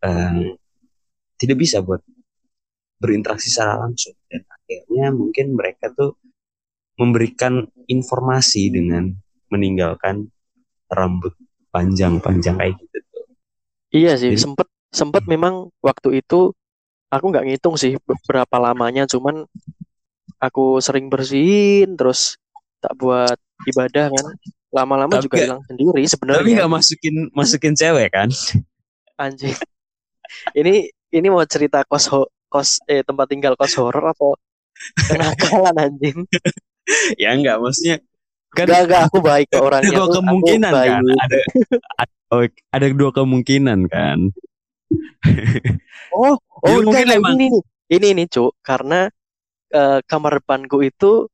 eh, 0.04 0.54
tidak 1.40 1.56
bisa 1.56 1.80
buat 1.80 2.04
berinteraksi 3.00 3.48
secara 3.48 3.80
langsung 3.80 4.12
dan 4.28 4.44
akhirnya 4.44 5.06
mungkin 5.16 5.56
mereka 5.56 5.88
tuh 5.96 6.20
memberikan 7.00 7.64
informasi 7.88 8.68
dengan 8.68 9.08
meninggalkan 9.48 10.28
rambut 10.92 11.32
panjang-panjang 11.72 12.60
kayak 12.60 12.76
gitu 12.76 12.98
tuh. 13.08 13.24
Iya 13.90 14.12
sih, 14.20 14.36
Jadi- 14.36 14.42
sempet 14.44 14.68
sempet 14.92 15.24
memang 15.24 15.72
waktu 15.80 16.20
itu 16.20 16.52
aku 17.08 17.24
nggak 17.32 17.46
ngitung 17.48 17.74
sih 17.74 17.96
be- 18.04 18.20
berapa 18.28 18.56
lamanya, 18.60 19.08
cuman 19.08 19.48
aku 20.38 20.78
sering 20.78 21.08
bersihin 21.08 21.96
terus 21.96 22.36
tak 22.78 22.92
buat 22.94 23.38
ibadah 23.66 24.12
kan. 24.12 24.26
Lama-lama 24.70 25.18
Tapi 25.18 25.26
juga 25.26 25.36
hilang 25.42 25.62
sendiri 25.66 25.98
Tapi 25.98 26.06
sebenarnya 26.06 26.52
nggak 26.62 26.70
masukin 26.70 27.16
masukin 27.34 27.74
cewek 27.74 28.14
kan? 28.14 28.30
anjing. 29.16 29.56
Ini 30.54 30.86
ini 31.10 31.26
mau 31.26 31.42
cerita 31.42 31.82
kos 31.82 32.06
ho- 32.06 32.30
kos 32.46 32.78
eh 32.86 33.02
tempat 33.02 33.26
tinggal 33.26 33.58
kos 33.58 33.74
horor 33.74 34.14
atau 34.14 34.38
kenakalan 35.10 35.74
anjing? 35.76 36.22
Ya 37.16 37.30
nggak 37.34 37.56
maksudnya 37.58 37.96
kan 38.50 38.66
Gak 38.66 38.82
gak 38.90 39.02
aku 39.06 39.18
baik 39.22 39.46
ke 39.46 39.58
orangnya 39.62 39.94
aku 39.94 40.10
kemungkinan 40.18 40.70
kan 40.74 40.74
baik. 40.74 41.22
ada 41.22 41.38
oh, 42.34 42.42
ada 42.74 42.86
dua 42.90 43.10
kemungkinan 43.14 43.78
kan. 43.86 44.18
Oh, 46.10 46.34
oh 46.34 46.66
Jadi 46.66 46.74
enggak, 46.74 46.82
mungkin 46.82 47.06
enggak, 47.06 47.20
emang- 47.22 47.34
ini 47.38 47.46
nih. 47.54 47.62
Ini 47.90 48.08
nih, 48.18 48.26
Cuk, 48.26 48.52
karena 48.62 49.00
eh, 49.70 49.98
kamar 50.02 50.42
depanku 50.42 50.82
itu 50.82 51.30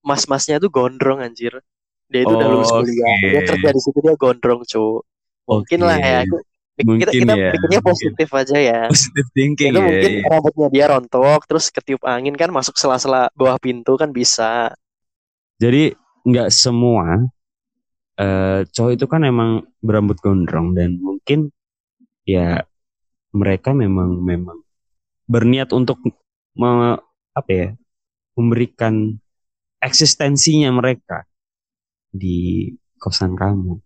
mas-masnya 0.00 0.60
tuh 0.60 0.68
gondrong 0.68 1.20
anjir. 1.20 1.64
Dia 2.08 2.24
itu 2.24 2.32
udah 2.32 2.48
lulus 2.48 2.68
Oh, 2.68 2.80
kuliah. 2.80 3.08
oke. 3.08 3.28
Dia 3.28 3.40
kerja 3.44 3.68
di 3.72 3.80
situ 3.80 3.98
dia 4.00 4.14
gondrong, 4.16 4.60
Cuk. 4.64 5.04
Mungkin 5.48 5.80
lah 5.80 5.96
Oke. 5.96 6.04
ya. 6.04 6.20
Aku- 6.24 6.44
kita 6.78 6.86
Mungkin 6.86 7.06
kita 7.10 7.34
ya, 7.34 7.50
pikirnya 7.50 7.80
mungkin. 7.80 7.90
positif 7.90 8.28
aja 8.30 8.56
ya. 8.56 8.80
Positive 8.86 9.28
thinking 9.32 9.70
Itu 9.72 9.80
ya. 9.80 9.86
mungkin 9.88 10.10
iya. 10.14 10.24
rambutnya 10.28 10.68
dia 10.70 10.84
rontok, 10.86 11.40
terus 11.48 11.64
ketiup 11.68 12.02
angin 12.04 12.36
kan 12.36 12.52
masuk 12.52 12.76
sela-sela 12.76 13.32
bawah 13.34 13.56
pintu 13.58 13.96
kan 13.96 14.12
bisa. 14.12 14.76
Jadi 15.58 15.90
nggak 16.28 16.48
semua 16.54 17.26
eh 18.18 18.66
cowok 18.66 18.92
itu 18.98 19.06
kan 19.06 19.22
emang 19.22 19.62
berambut 19.78 20.18
gondrong 20.18 20.74
dan 20.74 20.98
mungkin 20.98 21.54
ya 22.26 22.66
mereka 23.30 23.70
memang 23.70 24.18
memang 24.18 24.58
berniat 25.30 25.70
untuk 25.70 26.02
me- 26.58 26.98
apa 27.38 27.50
ya 27.54 27.68
memberikan 28.34 29.14
eksistensinya 29.78 30.74
mereka 30.74 31.22
di 32.10 32.72
kosan 32.98 33.38
kamu 33.38 33.78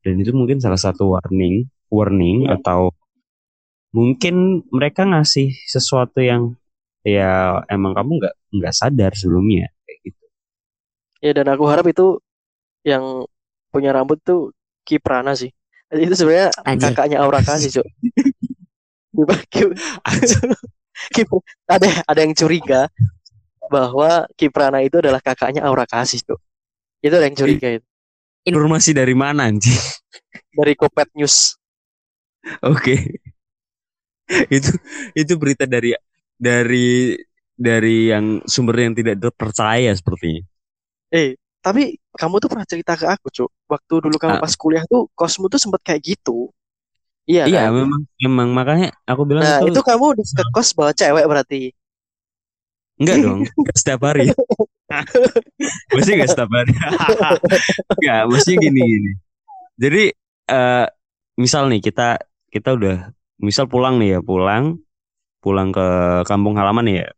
dan 0.00 0.14
itu 0.22 0.32
mungkin 0.32 0.56
salah 0.56 0.80
satu 0.80 1.12
warning 1.12 1.68
warning 1.92 2.48
Iya. 2.48 2.56
atau 2.56 2.96
mungkin 3.92 4.64
mereka 4.72 5.04
ngasih 5.04 5.52
sesuatu 5.68 6.20
yang 6.24 6.56
ya 7.04 7.60
emang 7.68 7.92
kamu 7.92 8.10
nggak 8.24 8.34
nggak 8.56 8.74
sadar 8.74 9.12
sebelumnya 9.14 9.68
kayak 9.84 9.98
gitu 10.10 10.25
Ya 11.24 11.32
dan 11.32 11.48
aku 11.48 11.64
harap 11.68 11.88
itu 11.88 12.20
yang 12.84 13.24
punya 13.72 13.90
rambut 13.92 14.20
tuh 14.22 14.52
Kiprana 14.86 15.34
sih. 15.34 15.50
Itu 15.90 16.14
sebenarnya 16.14 16.50
kakaknya 16.80 17.18
Aura 17.22 17.42
Kasih, 17.42 17.80
Cuk. 17.80 17.86
Ada 21.66 21.86
ada 22.04 22.20
yang 22.20 22.34
curiga 22.34 22.90
bahwa 23.70 24.26
Kiprana 24.38 24.82
itu 24.82 24.98
adalah 25.02 25.18
kakaknya 25.22 25.66
Aura 25.66 25.86
Kasih, 25.86 26.22
Cuk. 26.22 26.40
Itu 27.02 27.14
ada 27.16 27.26
yang 27.26 27.38
curiga 27.38 27.68
itu. 27.80 27.86
informasi 28.46 28.94
dari 28.94 29.10
mana 29.10 29.50
anjing 29.50 29.74
Dari 30.54 30.78
Kopet 30.78 31.10
News. 31.18 31.58
Oke. 32.62 33.18
itu 34.56 34.70
itu 35.14 35.32
berita 35.34 35.66
dari 35.66 35.94
dari 36.38 37.14
dari 37.58 38.10
yang 38.10 38.42
sumber 38.46 38.86
yang 38.86 38.94
tidak 38.94 39.18
terpercaya 39.18 39.90
sepertinya. 39.94 40.46
Eh, 41.16 41.32
tapi 41.64 41.96
kamu 42.12 42.34
tuh 42.38 42.48
pernah 42.52 42.68
cerita 42.68 42.92
ke 42.94 43.08
aku, 43.08 43.26
Cuk. 43.32 43.50
Waktu 43.66 43.94
dulu 44.04 44.16
kamu 44.20 44.36
Ah. 44.36 44.42
pas 44.44 44.52
kuliah 44.52 44.84
tuh 44.84 45.08
kosmu 45.16 45.48
tuh 45.48 45.56
sempat 45.56 45.80
kayak 45.80 46.04
gitu. 46.04 46.52
Iya 47.26 47.48
Iya, 47.50 47.62
kan? 47.66 47.74
memang 47.74 48.00
memang 48.22 48.48
makanya 48.54 48.88
aku 49.02 49.26
bilang 49.26 49.42
Nah, 49.42 49.58
itu, 49.58 49.74
itu 49.74 49.80
kamu 49.82 50.06
di 50.14 50.22
ke 50.22 50.44
kos 50.54 50.70
bawa 50.76 50.92
cewek 50.94 51.24
berarti. 51.26 51.72
enggak 52.96 53.16
dong, 53.20 53.40
setiap 53.80 54.00
hari. 54.08 54.30
Mesti 55.96 56.10
enggak 56.16 56.30
setiap 56.32 56.48
hari. 56.54 56.72
enggak, 57.98 58.22
mesti 58.30 58.52
gini 58.56 58.80
gini. 58.80 59.10
Jadi 59.76 60.02
eh 60.46 60.86
misal 61.36 61.66
nih 61.68 61.82
kita 61.82 62.16
kita 62.48 62.72
udah 62.78 63.10
misal 63.36 63.66
pulang 63.68 63.98
nih 64.00 64.16
ya, 64.16 64.20
pulang 64.24 64.78
pulang 65.42 65.74
ke 65.74 65.86
kampung 66.24 66.56
halaman 66.56 66.84
nih 66.88 66.96
ya. 67.04 67.08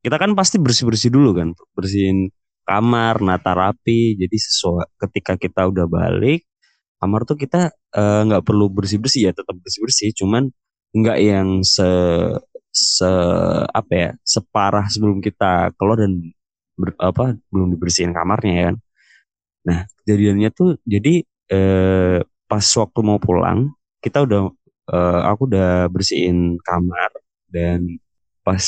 Kita 0.00 0.16
kan 0.16 0.32
pasti 0.32 0.56
bersih-bersih 0.56 1.12
dulu 1.12 1.36
kan, 1.36 1.48
bersihin 1.76 2.32
kamar, 2.68 3.14
nata 3.24 3.52
rapi. 3.56 4.16
Jadi 4.20 4.36
sesuai 4.36 4.86
ketika 5.08 5.34
kita 5.40 5.68
udah 5.70 5.86
balik, 5.90 6.44
kamar 7.00 7.22
tuh 7.28 7.36
kita 7.40 7.70
eh, 7.96 8.20
nggak 8.28 8.44
perlu 8.46 8.66
bersih-bersih 8.72 9.30
ya, 9.30 9.32
tetap 9.36 9.56
bersih-bersih, 9.60 10.10
cuman 10.20 10.50
nggak 10.96 11.18
yang 11.22 11.48
se 11.66 11.86
se 12.70 13.06
apa 13.74 13.92
ya, 13.94 14.10
separah 14.22 14.86
sebelum 14.92 15.18
kita 15.22 15.74
keluar 15.78 15.98
dan 16.06 16.12
ber- 16.78 16.98
apa 17.00 17.34
belum 17.52 17.74
dibersihin 17.76 18.12
kamarnya 18.14 18.52
ya 18.54 18.62
kan. 18.72 18.76
Nah, 19.68 19.80
kejadiannya 20.04 20.50
tuh 20.54 20.70
jadi 20.88 21.24
eh, 21.52 22.18
pas 22.50 22.66
waktu 22.80 23.00
mau 23.04 23.18
pulang, 23.22 23.72
kita 24.04 24.24
udah 24.26 24.40
eh, 24.94 25.20
aku 25.30 25.42
udah 25.50 25.88
bersihin 25.92 26.58
kamar 26.64 27.10
dan 27.52 28.00
pas 28.46 28.62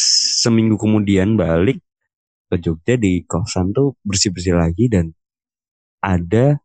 seminggu 0.44 0.76
kemudian 0.80 1.34
balik 1.40 1.80
ke 2.52 2.60
Jogja 2.60 3.00
di 3.00 3.24
kosan 3.24 3.72
tuh 3.72 3.96
bersih-bersih 4.04 4.52
lagi 4.52 4.92
dan 4.92 5.16
ada 5.98 6.60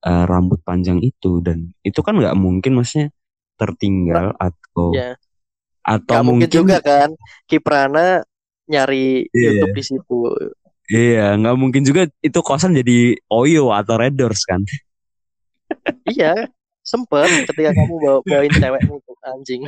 eh, 0.00 0.24
rambut 0.30 0.62
panjang 0.62 1.02
itu 1.02 1.42
dan 1.42 1.74
itu 1.82 1.98
kan 1.98 2.14
nggak 2.14 2.38
mungkin 2.38 2.78
maksudnya 2.78 3.10
tertinggal 3.58 4.30
atau 4.38 4.94
Ya. 4.94 5.18
atau 5.82 6.14
Gak 6.14 6.22
mungkin 6.22 6.46
mungkin 6.46 6.58
juga 6.62 6.78
kan 6.78 7.10
Kiprana 7.44 8.22
nyari 8.70 9.26
Iya. 9.28 9.58
YouTube 9.58 9.74
di 9.74 9.82
situ. 9.82 10.18
iya 10.86 11.34
nggak 11.34 11.56
mungkin 11.58 11.82
juga 11.82 12.06
itu 12.20 12.38
kosan 12.38 12.78
jadi 12.78 13.18
Oyo 13.26 13.74
atau 13.74 13.98
Red 13.98 14.14
Doors 14.14 14.46
kan 14.46 14.62
Iya, 16.04 16.52
sempet 16.84 17.48
ketika 17.48 17.70
kamu 17.78 17.94
bawa 17.96 18.18
bawain 18.22 18.52
cewekmu 18.52 19.00
tuh 19.02 19.16
anjing. 19.24 19.62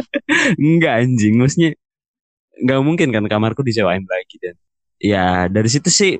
Enggak 0.61 1.00
anjing, 1.00 1.35
maksudnya 1.40 1.71
nggak 2.61 2.81
mungkin 2.85 3.09
kan 3.11 3.25
kamarku 3.25 3.64
disewain 3.64 4.04
lagi 4.04 4.37
dan 4.38 4.54
ya 5.04 5.52
dari 5.52 5.68
situ 5.68 5.92
sih 5.92 6.12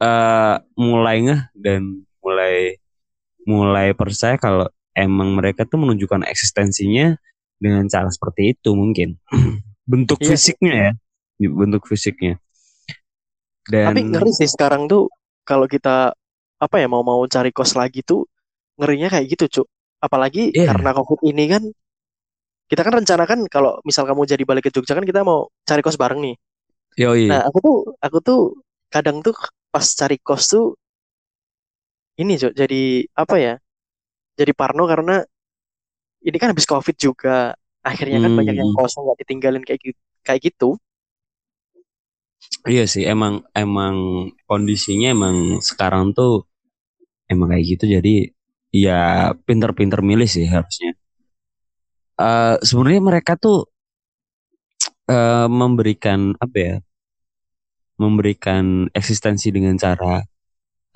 eh 0.00 0.54
mulai 0.80 1.16
ngeh 1.28 1.40
dan 1.52 2.00
mulai 2.24 2.80
mulai 3.44 3.92
percaya 3.92 4.40
kalau 4.40 4.64
emang 4.96 5.36
mereka 5.36 5.68
tuh 5.68 5.76
menunjukkan 5.76 6.24
eksistensinya 6.24 7.20
dengan 7.60 7.84
cara 7.92 8.08
seperti 8.08 8.56
itu 8.56 8.72
mungkin 8.72 9.20
bentuk 9.90 10.16
Iya. 10.24 10.28
fisiknya 10.32 10.72
ya 10.72 10.92
bentuk 11.52 11.84
fisiknya 11.84 12.40
dan 13.68 13.92
Tapi 13.92 14.00
ngeri 14.08 14.32
sih 14.32 14.48
sekarang 14.48 14.88
tuh 14.88 15.12
kalau 15.44 15.68
kita 15.68 16.16
apa 16.60 16.76
ya 16.80 16.88
mau 16.88 17.04
mau 17.04 17.20
cari 17.28 17.52
kos 17.52 17.76
lagi 17.76 18.00
tuh 18.04 18.24
ngerinya 18.80 19.12
kayak 19.12 19.26
gitu, 19.36 19.44
Cuk. 19.60 19.66
Apalagi 20.00 20.52
Iya. 20.52 20.72
karena 20.72 20.90
Covid 20.96 21.20
ini 21.28 21.44
kan 21.48 21.62
kita 22.70 22.80
kan 22.86 22.94
rencanakan 23.02 23.38
kalau 23.50 23.76
misal 23.84 24.08
kamu 24.08 24.24
jadi 24.24 24.42
balik 24.48 24.68
ke 24.68 24.70
Jogja 24.72 24.96
kan 24.96 25.04
kita 25.04 25.20
mau 25.26 25.50
cari 25.66 25.80
kos 25.84 26.00
bareng 26.00 26.20
nih. 26.22 26.36
Yoi 26.96 27.26
Nah, 27.28 27.40
aku 27.48 27.58
tuh 27.66 27.76
aku 28.06 28.18
tuh 28.28 28.40
kadang 28.94 29.16
tuh 29.26 29.34
pas 29.72 29.86
cari 29.98 30.16
kos 30.26 30.44
tuh 30.52 30.64
ini 32.22 32.34
Cuk, 32.40 32.52
jadi 32.60 32.82
apa 33.22 33.36
ya? 33.40 33.54
Jadi 34.38 34.52
parno 34.60 34.84
karena 34.92 35.14
ini 36.26 36.36
kan 36.40 36.52
habis 36.52 36.68
Covid 36.68 36.96
juga. 36.96 37.52
Akhirnya 37.80 38.20
kan 38.20 38.32
banyak 38.36 38.54
yang 38.60 38.68
Hmm. 38.68 38.76
kosong 38.76 39.08
nggak 39.08 39.18
ditinggalin 39.24 39.62
kayak 39.64 39.80
gitu. 39.92 40.00
Kayak 40.24 40.40
gitu. 40.52 40.68
Iya 42.72 42.82
sih, 42.92 43.04
emang 43.14 43.34
emang 43.62 43.96
kondisinya 44.48 45.06
emang 45.16 45.36
sekarang 45.68 46.04
tuh 46.18 46.30
emang 47.32 47.48
kayak 47.52 47.66
gitu. 47.72 47.84
Jadi 47.96 48.10
ya 48.84 48.92
pinter-pinter 49.46 50.00
milih 50.10 50.28
sih 50.34 50.46
harusnya. 50.54 50.90
Eh 52.20 52.54
sebenarnya 52.68 53.02
mereka 53.10 53.32
tuh 53.44 53.56
eh 55.10 55.46
memberikan 55.50 56.20
apa 56.38 56.56
ya? 56.58 56.74
Memberikan 58.00 58.88
eksistensi 58.96 59.52
dengan 59.52 59.76
cara 59.76 60.24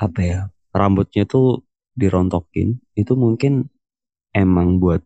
apa 0.00 0.20
ya? 0.24 0.40
Rambutnya 0.72 1.28
tuh 1.28 1.62
dirontokin. 1.94 2.80
Itu 2.96 3.14
mungkin 3.14 3.68
emang 4.34 4.80
buat 4.82 5.02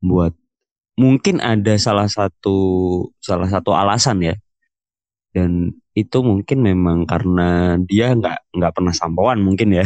buat 0.00 0.32
mungkin 0.96 1.40
ada 1.40 1.76
salah 1.76 2.08
satu 2.08 2.58
salah 3.20 3.48
satu 3.48 3.72
alasan 3.72 4.20
ya 4.20 4.34
dan 5.32 5.72
itu 5.96 6.18
mungkin 6.20 6.60
memang 6.60 7.08
karena 7.08 7.76
dia 7.88 8.12
nggak 8.12 8.52
nggak 8.56 8.72
pernah 8.76 8.92
sampoan 8.92 9.40
mungkin 9.40 9.80
ya 9.80 9.84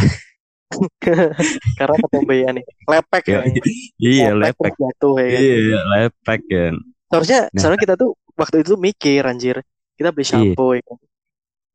Karena 1.78 1.96
ketombean 2.02 2.52
nih. 2.58 2.64
Lepek 2.90 3.24
Ya, 3.30 3.40
ya. 3.46 3.62
iya 4.00 4.28
Lepek 4.34 4.74
jatuh 4.74 5.14
ya 5.22 5.28
kan. 5.30 5.40
iya 5.42 5.78
lepek 5.92 6.40
kan 6.50 6.74
Seharusnya, 7.10 7.40
Nah. 7.46 7.58
seharusnya 7.62 7.82
kita 7.86 7.94
tuh 7.94 8.10
waktu 8.34 8.62
itu 8.62 8.74
mikir 8.76 9.22
anjir. 9.22 9.56
Kita 9.94 10.10
beli 10.10 10.26
shampoo 10.26 10.74
ya 10.74 10.82
kan. 10.82 10.98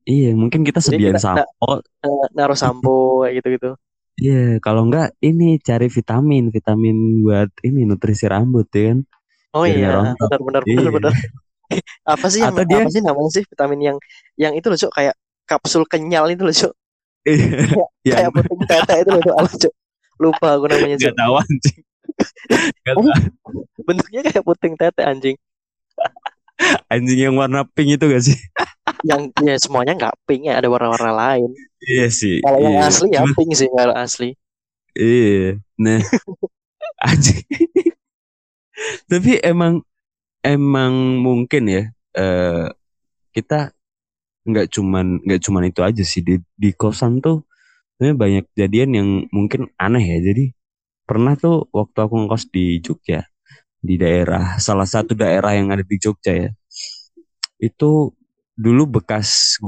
iya 0.04 0.34
mungkin 0.34 0.66
kita 0.66 0.82
sediain 0.82 1.14
kita- 1.14 1.22
sampo 1.22 1.86
naruh 2.34 2.58
sampo 2.64 2.96
kayak 3.22 3.40
gitu-gitu. 3.40 3.70
iya 4.18 4.58
kalau 4.58 4.84
nggak 4.84 5.14
ini 5.22 5.62
cari 5.62 5.86
vitamin 5.86 6.50
vitamin 6.50 6.98
buat 7.22 7.52
ini 7.62 7.86
nutrisi 7.86 8.26
rambut 8.26 8.66
ya 8.74 8.92
kan 8.92 9.00
Oh 9.50 9.64
Biar 9.64 9.78
iya, 9.78 10.14
benar 10.18 10.40
benar 10.42 10.62
Iya. 10.66 10.76
benar 10.82 10.92
benar. 10.98 11.14
Apa 12.14 12.26
sih 12.28 12.42
yang 12.42 12.54
Atau 12.54 12.66
dia- 12.66 12.82
apa 12.82 12.90
sih 12.90 13.02
namanya 13.02 13.30
sih 13.32 13.44
vitamin 13.46 13.80
yang 13.82 13.98
yang 14.36 14.54
itu 14.54 14.66
loh, 14.66 14.78
Cuk, 14.78 14.92
kayak 14.92 15.14
kapsul 15.46 15.86
kenyal 15.86 16.26
itu 16.28 16.42
loh, 16.42 16.56
Cuk. 16.56 16.74
iya 17.26 17.46
Kayak 18.18 18.24
yang 18.26 18.34
puting 18.34 18.62
tete 18.66 18.94
itu 19.00 19.10
loh, 19.10 19.22
Cuk. 19.46 19.74
Lupa 20.18 20.48
aku 20.58 20.66
namanya, 20.68 20.96
Cuk. 20.98 21.14
tahu 21.14 21.34
anjing 21.38 21.80
Oh. 22.98 23.06
tahu. 23.06 23.06
Bentuknya 23.86 24.22
kayak 24.22 24.42
puting 24.42 24.74
tete 24.74 25.02
anjing. 25.02 25.38
anjing 26.94 27.20
yang 27.30 27.36
warna 27.40 27.64
pink 27.66 27.96
itu 27.98 28.06
gak 28.10 28.24
sih 28.24 28.38
Yang 29.10 29.32
ya 29.40 29.56
semuanya 29.56 29.94
nggak 29.96 30.16
pink 30.28 30.52
ya, 30.52 30.60
ada 30.60 30.68
warna-warna 30.68 31.12
lain. 31.16 31.50
iya 31.88 32.12
sih 32.12 32.44
Kalau 32.44 32.60
yang 32.60 32.76
iya. 32.76 32.88
asli 32.92 33.08
ya 33.16 33.24
pink 33.32 33.52
sih 33.56 33.70
kalau 33.72 33.96
asli. 33.96 34.30
iya 35.00 35.56
nah 35.80 36.00
aja 37.10 37.34
tapi 39.08 39.40
emang 39.44 39.84
emang 40.44 40.94
mungkin 41.20 41.64
ya 41.68 41.84
eh, 42.16 42.66
kita 43.36 43.72
nggak 44.48 44.68
cuman 44.74 45.22
nggak 45.24 45.42
cuman 45.46 45.64
itu 45.70 45.82
aja 45.86 46.04
sih 46.04 46.22
di 46.26 46.36
di 46.58 46.70
kosan 46.74 47.22
tuh 47.22 47.46
sebenarnya 47.96 48.18
banyak 48.18 48.44
kejadian 48.56 48.90
yang 48.96 49.10
mungkin 49.36 49.70
aneh 49.78 50.04
ya 50.04 50.18
jadi 50.34 50.46
pernah 51.08 51.34
tuh 51.40 51.68
waktu 51.76 51.98
aku 52.06 52.16
ngekos 52.26 52.46
di 52.54 52.80
Jogja 52.84 53.28
di 53.80 53.96
daerah 53.96 54.60
salah 54.60 54.88
satu 54.88 55.16
daerah 55.16 55.56
yang 55.56 55.72
ada 55.72 55.84
di 55.84 55.98
Jogja 56.00 56.34
ya. 56.36 56.50
Itu 57.60 58.16
dulu 58.60 59.00
bekas 59.00 59.60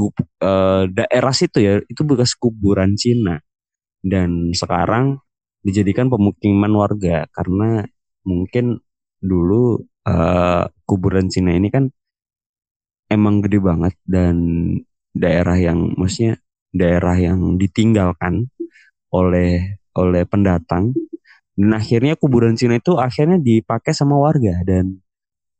eh, 0.43 0.83
daerah 0.91 1.33
situ 1.35 1.57
ya 1.63 1.79
itu 1.87 2.01
bekas 2.03 2.35
kuburan 2.35 2.95
Cina. 2.99 3.39
Dan 4.01 4.51
sekarang 4.51 5.21
dijadikan 5.61 6.09
pemukiman 6.09 6.73
warga 6.73 7.29
karena 7.31 7.85
mungkin 8.27 8.81
dulu 9.21 9.79
eh, 10.07 10.65
kuburan 10.85 11.27
Cina 11.31 11.55
ini 11.55 11.69
kan 11.71 11.87
emang 13.11 13.43
gede 13.43 13.59
banget 13.59 13.93
dan 14.07 14.37
daerah 15.11 15.59
yang 15.59 15.91
maksudnya 15.99 16.39
daerah 16.71 17.15
yang 17.19 17.59
ditinggalkan 17.59 18.47
oleh 19.11 19.75
oleh 19.91 20.23
pendatang 20.23 20.95
dan 21.61 21.71
akhirnya 21.77 22.17
kuburan 22.17 22.57
Cina 22.57 22.81
itu 22.81 22.97
akhirnya 22.97 23.37
dipakai 23.37 23.93
sama 23.93 24.17
warga 24.17 24.65
dan 24.65 24.97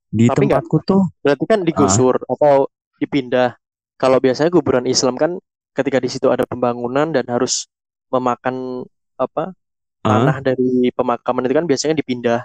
di 0.10 0.26
Tapi 0.26 0.50
nggak- 0.50 0.66
tempatku 0.66 0.78
tuh 0.84 1.02
Berarti 1.22 1.46
kan 1.46 1.60
digusur 1.62 2.18
atau 2.26 2.68
dipindah. 2.98 3.56
Kalau 3.96 4.18
biasanya 4.18 4.50
kuburan 4.50 4.90
Islam 4.90 5.14
kan 5.16 5.38
ketika 5.72 6.02
di 6.02 6.10
situ 6.10 6.28
ada 6.28 6.44
pembangunan 6.44 7.14
dan 7.14 7.24
harus 7.30 7.70
memakan 8.10 8.84
apa 9.16 9.54
ah, 10.02 10.10
tanah 10.10 10.38
dari 10.42 10.90
pemakaman 10.92 11.46
itu 11.46 11.54
kan 11.54 11.66
biasanya 11.70 11.96
dipindah. 11.96 12.44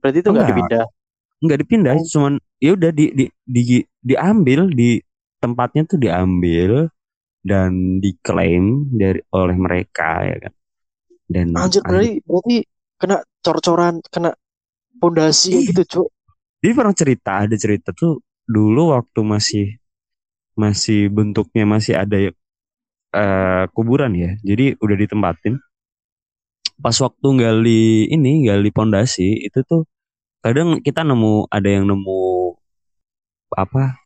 Berarti 0.00 0.18
itu 0.24 0.28
nggak 0.32 0.40
Enggak. 0.42 0.56
dipindah. 0.56 0.84
nggak 1.36 1.58
dipindah 1.62 1.94
Oh. 2.00 2.06
cuman 2.08 2.32
ya 2.56 2.70
udah 2.72 2.90
di, 2.90 3.04
di 3.12 3.24
di 3.44 3.62
diambil 4.00 4.72
di 4.72 4.96
tempatnya 5.36 5.84
tuh 5.84 6.00
diambil 6.00 6.88
dan 7.44 8.00
diklaim 8.00 8.88
dari 8.90 9.20
oleh 9.30 9.54
mereka 9.54 10.24
ya 10.24 10.48
kan 10.48 10.52
dan 11.28 11.46
Anjir 11.52 11.84
berarti 11.84 12.24
berarti 12.24 12.56
kena 12.96 13.22
cor-coran, 13.44 14.00
kena 14.08 14.32
pondasi 14.98 15.68
gitu, 15.70 15.82
Cuk. 15.84 16.08
Jadi 16.64 16.72
pernah 16.72 16.96
cerita, 16.96 17.32
ada 17.44 17.56
cerita 17.56 17.92
tuh 17.92 18.20
dulu 18.48 18.96
waktu 18.96 19.20
masih 19.22 19.66
masih 20.56 21.12
bentuknya 21.12 21.68
masih 21.68 21.94
ada 21.94 22.16
eh, 23.12 23.64
kuburan 23.76 24.16
ya. 24.16 24.34
Jadi 24.40 24.74
udah 24.80 24.96
ditempatin. 24.96 25.60
Pas 26.76 26.96
waktu 27.00 27.28
gali 27.40 28.08
ini, 28.12 28.44
gali 28.48 28.68
pondasi 28.72 29.46
itu 29.48 29.64
tuh 29.64 29.88
kadang 30.44 30.80
kita 30.84 31.04
nemu 31.04 31.48
ada 31.48 31.68
yang 31.68 31.88
nemu 31.88 32.20
apa 33.56 33.98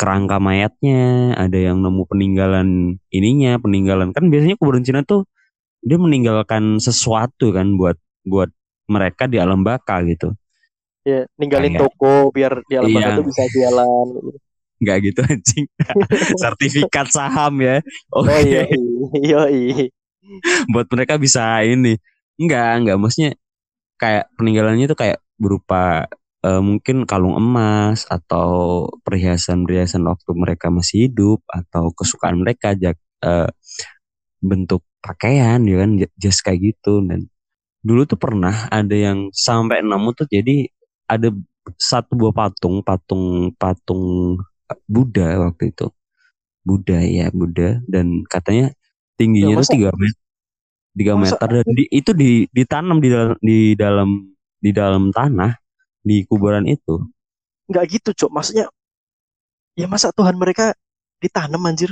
kerangka 0.00 0.40
mayatnya, 0.40 1.36
ada 1.36 1.58
yang 1.60 1.84
nemu 1.84 2.02
peninggalan 2.08 2.98
ininya, 3.12 3.60
peninggalan 3.60 4.16
kan 4.16 4.32
biasanya 4.32 4.56
kuburan 4.56 4.82
Cina 4.82 5.04
tuh 5.04 5.28
dia 5.84 6.00
meninggalkan 6.00 6.80
sesuatu 6.80 7.52
kan 7.52 7.76
buat 7.76 7.96
buat 8.22 8.50
mereka 8.86 9.24
di 9.26 9.38
alam 9.38 9.62
baka 9.62 10.02
gitu. 10.04 10.34
Ya, 11.02 11.24
ninggalin 11.40 11.74
Kayak- 11.74 11.82
toko 11.88 12.14
biar 12.30 12.52
di 12.66 12.74
alam 12.76 12.90
Iya. 12.90 12.98
baka 13.00 13.10
tuh 13.16 13.26
bisa 13.26 13.42
jalan. 13.50 14.06
gitu. 14.16 14.38
nggak 14.80 14.96
gitu 15.04 15.20
anjing 15.20 15.66
sertifikat 16.40 17.12
saham 17.12 17.60
ya 17.60 17.84
Oh 18.16 18.24
oke 18.24 18.32
iya, 18.40 18.64
iya, 19.12 19.40
iya. 19.52 19.92
buat 20.72 20.88
mereka 20.88 21.20
bisa 21.20 21.60
ini 21.60 22.00
nggak 22.40 22.88
nggak 22.88 22.96
maksudnya 22.96 23.36
kayak 24.00 24.32
peninggalannya 24.40 24.88
itu 24.88 24.96
kayak 24.96 25.20
berupa 25.36 26.08
eh, 26.40 26.62
mungkin 26.64 27.04
kalung 27.04 27.36
emas 27.36 28.08
atau 28.08 28.88
perhiasan-perhiasan 29.04 30.00
waktu 30.00 30.32
mereka 30.32 30.72
masih 30.72 31.12
hidup 31.12 31.44
atau 31.44 31.92
kesukaan 31.92 32.40
mereka 32.40 32.72
jak 32.72 32.96
eh, 33.20 33.52
bentuk 34.40 34.80
pakaian 35.04 35.60
ya 35.68 35.76
kan 35.84 35.90
jas 36.16 36.40
kayak 36.40 36.72
gitu 36.72 37.04
dan 37.04 37.28
dulu 37.86 38.02
tuh 38.10 38.18
pernah 38.20 38.54
ada 38.68 38.94
yang 39.06 39.18
sampai 39.32 39.80
nemu 39.84 40.08
tuh 40.18 40.26
jadi 40.28 40.68
ada 41.08 41.28
satu 41.80 42.12
buah 42.20 42.34
patung 42.36 42.76
patung 42.84 43.24
patung 43.56 44.36
Buddha 44.88 45.26
waktu 45.48 45.72
itu 45.72 45.86
Buddha 46.68 46.98
ya 47.02 47.26
Buddha 47.34 47.80
dan 47.88 48.06
katanya 48.28 48.72
tingginya 49.18 49.56
Ya, 49.56 49.62
tuh 49.64 49.70
tiga 49.76 49.90
meter 49.96 50.20
tiga 50.98 51.14
meter 51.16 51.48
dan 51.56 51.66
di- 51.78 51.90
itu 51.90 52.10
di, 52.16 52.30
ditanam 52.52 52.98
di 53.04 53.08
dalam 53.12 53.36
di 53.40 53.58
dalam 53.78 54.08
di 54.64 54.70
dalam 54.74 55.04
tanah 55.14 55.52
di 56.04 56.16
kuburan 56.28 56.66
itu 56.68 56.96
Nggak 57.70 57.84
gitu, 57.92 58.10
Cuk. 58.18 58.30
Maksudnya 58.36 58.66
ya 59.78 59.86
masa 59.90 60.08
Tuhan 60.14 60.36
mereka 60.38 60.74
ditanam 61.22 61.62
anjir. 61.68 61.90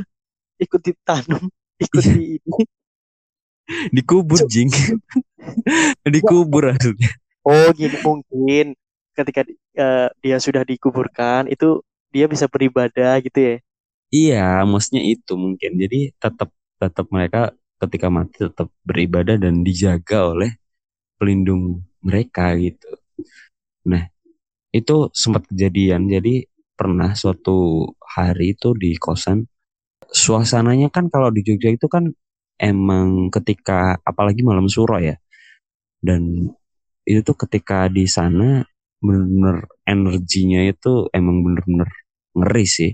Ikut 0.61 0.81
ditanam, 0.85 1.43
ikut 1.85 2.05
Iya. 2.05 2.13
di 2.15 2.23
ini. 2.39 2.63
Dikubur 3.97 4.41
jing. 4.53 4.71
Dikubur 6.15 6.63
maksudnya 6.73 7.09
Oh, 7.49 7.69
gini 7.79 7.97
mungkin 8.07 8.67
ketika 9.17 9.41
eh, 9.83 10.09
dia 10.23 10.37
sudah 10.39 10.63
dikuburkan 10.71 11.49
itu 11.51 11.83
dia 12.15 12.27
bisa 12.33 12.47
beribadah 12.53 13.19
gitu 13.25 13.39
ya. 13.41 13.55
iya 14.15 14.39
maksudnya 14.71 15.03
itu 15.13 15.33
mungkin. 15.45 15.71
Jadi 15.83 15.97
tetap 16.23 16.49
tetap 16.83 17.07
mereka 17.15 17.39
ketika 17.83 18.07
mati 18.17 18.37
tetap 18.47 18.69
beribadah 18.89 19.37
dan 19.45 19.55
dijaga 19.67 20.17
oleh 20.33 20.51
pelindung 21.19 21.63
mereka 22.07 22.45
gitu. 22.65 22.89
Nah 23.91 24.03
itu 24.79 24.97
sempat 25.23 25.43
kejadian. 25.51 26.03
Jadi 26.15 26.47
pernah 26.79 27.11
suatu 27.23 27.89
hari 28.17 28.55
itu 28.57 28.69
di 28.83 28.91
kosan 29.05 29.39
suasananya 30.23 30.89
kan 30.97 31.07
kalau 31.15 31.31
di 31.37 31.41
Jogja 31.47 31.71
itu 31.77 31.87
kan 31.95 32.05
emang 32.59 33.31
ketika 33.31 33.97
apalagi 34.03 34.43
malam 34.43 34.67
suro 34.67 34.99
ya 34.99 35.15
dan 36.03 36.51
itu 37.09 37.21
tuh 37.25 37.39
ketika 37.47 37.89
di 37.89 38.05
sana 38.05 38.63
bener-bener 39.01 39.65
energinya 39.87 40.61
itu 40.67 41.07
emang 41.15 41.41
bener-bener 41.41 41.89
ngeri 42.35 42.67
sih. 42.69 42.93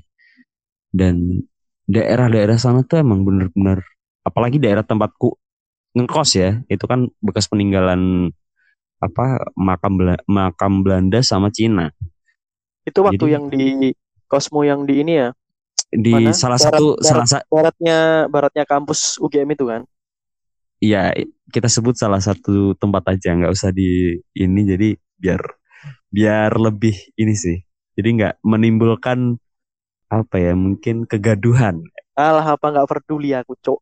Dan 0.94 1.42
daerah-daerah 1.90 2.54
sana 2.54 2.86
tuh 2.86 3.02
emang 3.02 3.26
bener-bener 3.26 3.82
apalagi 4.22 4.62
daerah 4.62 4.86
tempatku 4.86 5.36
ngekos 5.98 6.30
ya 6.38 6.50
itu 6.70 6.84
kan 6.86 7.10
bekas 7.20 7.50
peninggalan 7.50 8.30
apa 9.02 9.52
makam 9.58 9.98
Bela- 10.00 10.24
makam 10.30 10.86
Belanda 10.86 11.20
sama 11.20 11.50
Cina. 11.50 11.90
Itu 12.86 13.02
waktu 13.04 13.18
Jadi- 13.20 13.34
yang 13.34 13.44
di 13.50 13.90
Cosmo 14.24 14.64
yang 14.64 14.88
di 14.88 15.04
ini 15.04 15.20
ya, 15.20 15.28
di 15.94 16.10
Mana? 16.12 16.34
salah 16.34 16.58
Barat- 16.58 16.74
satu 16.74 16.86
barat- 16.92 17.06
salah 17.06 17.26
sa- 17.26 17.46
baratnya 17.46 17.98
baratnya 18.26 18.64
kampus 18.64 19.16
UGM 19.18 19.50
itu 19.50 19.64
kan. 19.64 19.82
ya 20.78 21.14
kita 21.48 21.64
sebut 21.64 21.94
salah 21.94 22.18
satu 22.18 22.74
tempat 22.74 23.08
aja 23.08 23.32
nggak 23.32 23.48
usah 23.48 23.70
di 23.70 24.12
ini 24.34 24.60
jadi 24.64 24.88
biar 25.16 25.40
biar 26.10 26.50
lebih 26.52 26.92
ini 27.14 27.32
sih 27.32 27.56
jadi 27.94 28.08
nggak 28.12 28.34
menimbulkan 28.42 29.38
apa 30.06 30.36
ya 30.36 30.52
mungkin 30.52 31.06
kegaduhan 31.06 31.80
Alah 32.14 32.54
apa 32.54 32.70
nggak 32.70 32.86
peduli 32.86 33.34
aku, 33.34 33.58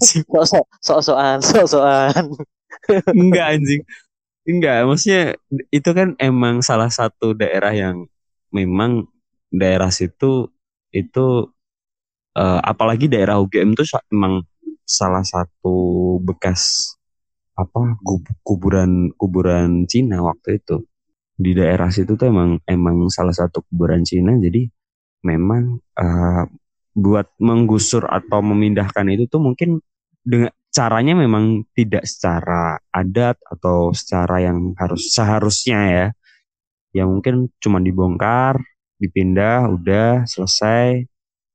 Sok-sok, 0.00 0.64
sok-sokan, 0.80 1.38
sok-sokan. 1.42 2.24
enggak 3.10 3.58
anjing 3.58 3.82
enggak 4.46 4.86
maksudnya 4.86 5.34
itu 5.68 5.90
kan 5.90 6.14
emang 6.16 6.62
salah 6.62 6.88
satu 6.88 7.34
daerah 7.34 7.74
yang 7.74 8.06
memang 8.48 9.04
daerah 9.50 9.90
situ 9.90 10.48
itu 10.94 11.26
eh, 12.38 12.60
apalagi 12.62 13.06
daerah 13.10 13.38
UGM 13.42 13.74
itu 13.74 13.84
emang 14.10 14.46
salah 14.86 15.22
satu 15.22 16.18
bekas 16.22 16.94
apa 17.54 18.00
kuburan 18.42 19.12
kuburan 19.14 19.84
Cina 19.86 20.22
waktu 20.24 20.58
itu. 20.62 20.82
Di 21.40 21.56
daerah 21.56 21.88
situ 21.88 22.16
tuh 22.20 22.28
emang 22.28 22.60
emang 22.68 23.08
salah 23.12 23.32
satu 23.32 23.64
kuburan 23.68 24.02
Cina 24.06 24.34
jadi 24.38 24.66
memang 25.26 25.78
eh, 25.98 26.44
buat 26.96 27.26
menggusur 27.38 28.04
atau 28.08 28.40
memindahkan 28.42 29.06
itu 29.14 29.24
tuh 29.30 29.40
mungkin 29.42 29.78
dengan 30.20 30.52
caranya 30.70 31.14
memang 31.18 31.66
tidak 31.74 32.06
secara 32.06 32.78
adat 32.94 33.36
atau 33.46 33.90
secara 33.94 34.42
yang 34.46 34.74
harus 34.78 35.10
seharusnya 35.14 35.80
ya. 35.90 36.06
Ya 36.90 37.04
mungkin 37.06 37.54
cuma 37.62 37.78
dibongkar 37.78 38.58
dipindah 39.00 39.72
udah 39.72 40.28
selesai 40.28 41.08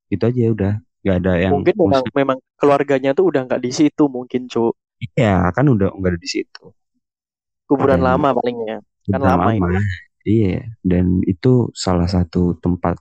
gitu 0.09 0.23
aja 0.25 0.49
udah 0.51 0.73
nggak 1.05 1.17
ada 1.21 1.33
yang 1.37 1.53
Mungkin 1.61 1.75
memang 1.77 2.03
memang 2.17 2.37
keluarganya 2.57 3.13
tuh 3.13 3.29
udah 3.29 3.45
nggak 3.45 3.61
di 3.61 3.69
situ 3.69 4.09
mungkin, 4.09 4.49
Cuk. 4.49 4.73
Iya 5.13 5.53
kan 5.53 5.69
udah 5.69 5.93
nggak 5.93 6.11
ada 6.17 6.19
di 6.19 6.29
situ. 6.29 6.73
Kuburan 7.69 8.01
Dan- 8.01 8.07
lama 8.09 8.33
palingnya. 8.33 8.81
Kan 9.05 9.21
lama 9.21 9.53
lama. 9.53 9.77
Iya 10.25 10.65
dan 10.81 11.21
itu 11.29 11.69
salah 11.77 12.09
satu 12.09 12.57
tempat 12.57 12.97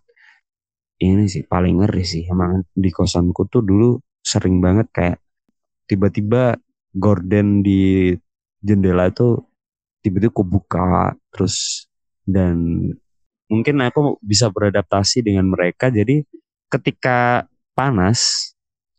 ini 1.01 1.25
sih 1.25 1.49
paling 1.49 1.81
ngeri 1.81 2.05
sih. 2.05 2.29
Emang 2.29 2.61
di 2.77 2.93
kosanku 2.93 3.49
tuh 3.49 3.65
dulu 3.65 3.97
sering 4.21 4.61
banget 4.61 4.93
kayak 4.93 5.19
tiba-tiba 5.89 6.61
gorden 6.93 7.65
di 7.65 8.13
jendela 8.61 9.09
itu 9.09 9.41
tiba-tiba 10.05 10.33
kebuka 10.37 11.17
terus 11.33 11.89
dan 12.29 12.89
mungkin 13.49 13.81
aku 13.85 14.21
bisa 14.25 14.49
beradaptasi 14.49 15.25
dengan 15.25 15.49
mereka. 15.49 15.93
Jadi 15.93 16.25
ketika 16.73 17.45
panas 17.77 18.53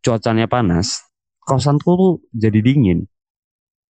cuacanya 0.06 0.46
panas 0.46 1.02
kosanku 1.46 1.90
tuh 1.98 2.14
jadi 2.34 2.60
dingin. 2.62 3.06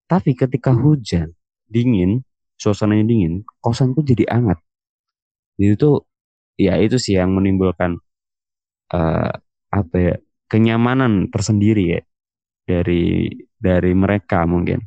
Tapi 0.06 0.38
ketika 0.38 0.70
hujan 0.72 1.34
dingin 1.66 2.22
suasananya 2.56 3.06
dingin 3.10 3.42
kosanku 3.60 4.06
jadi 4.06 4.30
hangat. 4.30 4.62
Jadi 5.58 5.74
itu 5.76 5.92
ya 6.56 6.78
itu 6.80 6.96
sih 7.02 7.18
yang 7.18 7.34
menimbulkan 7.36 8.00
uh, 8.94 9.32
apa 9.74 9.96
ya 9.98 10.16
kenyamanan 10.48 11.28
tersendiri 11.34 12.00
ya 12.00 12.02
dari 12.70 13.34
dari 13.58 13.92
mereka 13.98 14.46
mungkin. 14.46 14.80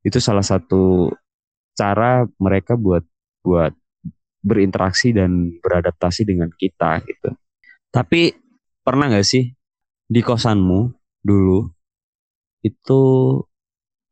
Itu 0.00 0.22
salah 0.22 0.46
satu 0.46 1.10
cara 1.76 2.24
mereka 2.40 2.78
buat 2.78 3.04
buat 3.44 3.74
berinteraksi 4.46 5.10
dan 5.10 5.58
beradaptasi 5.58 6.22
dengan 6.22 6.46
kita 6.54 7.02
gitu. 7.02 7.34
Tapi 7.90 8.30
pernah 8.86 9.10
nggak 9.10 9.26
sih 9.26 9.50
di 10.06 10.20
kosanmu 10.22 10.94
dulu 11.26 11.66
itu 12.62 13.02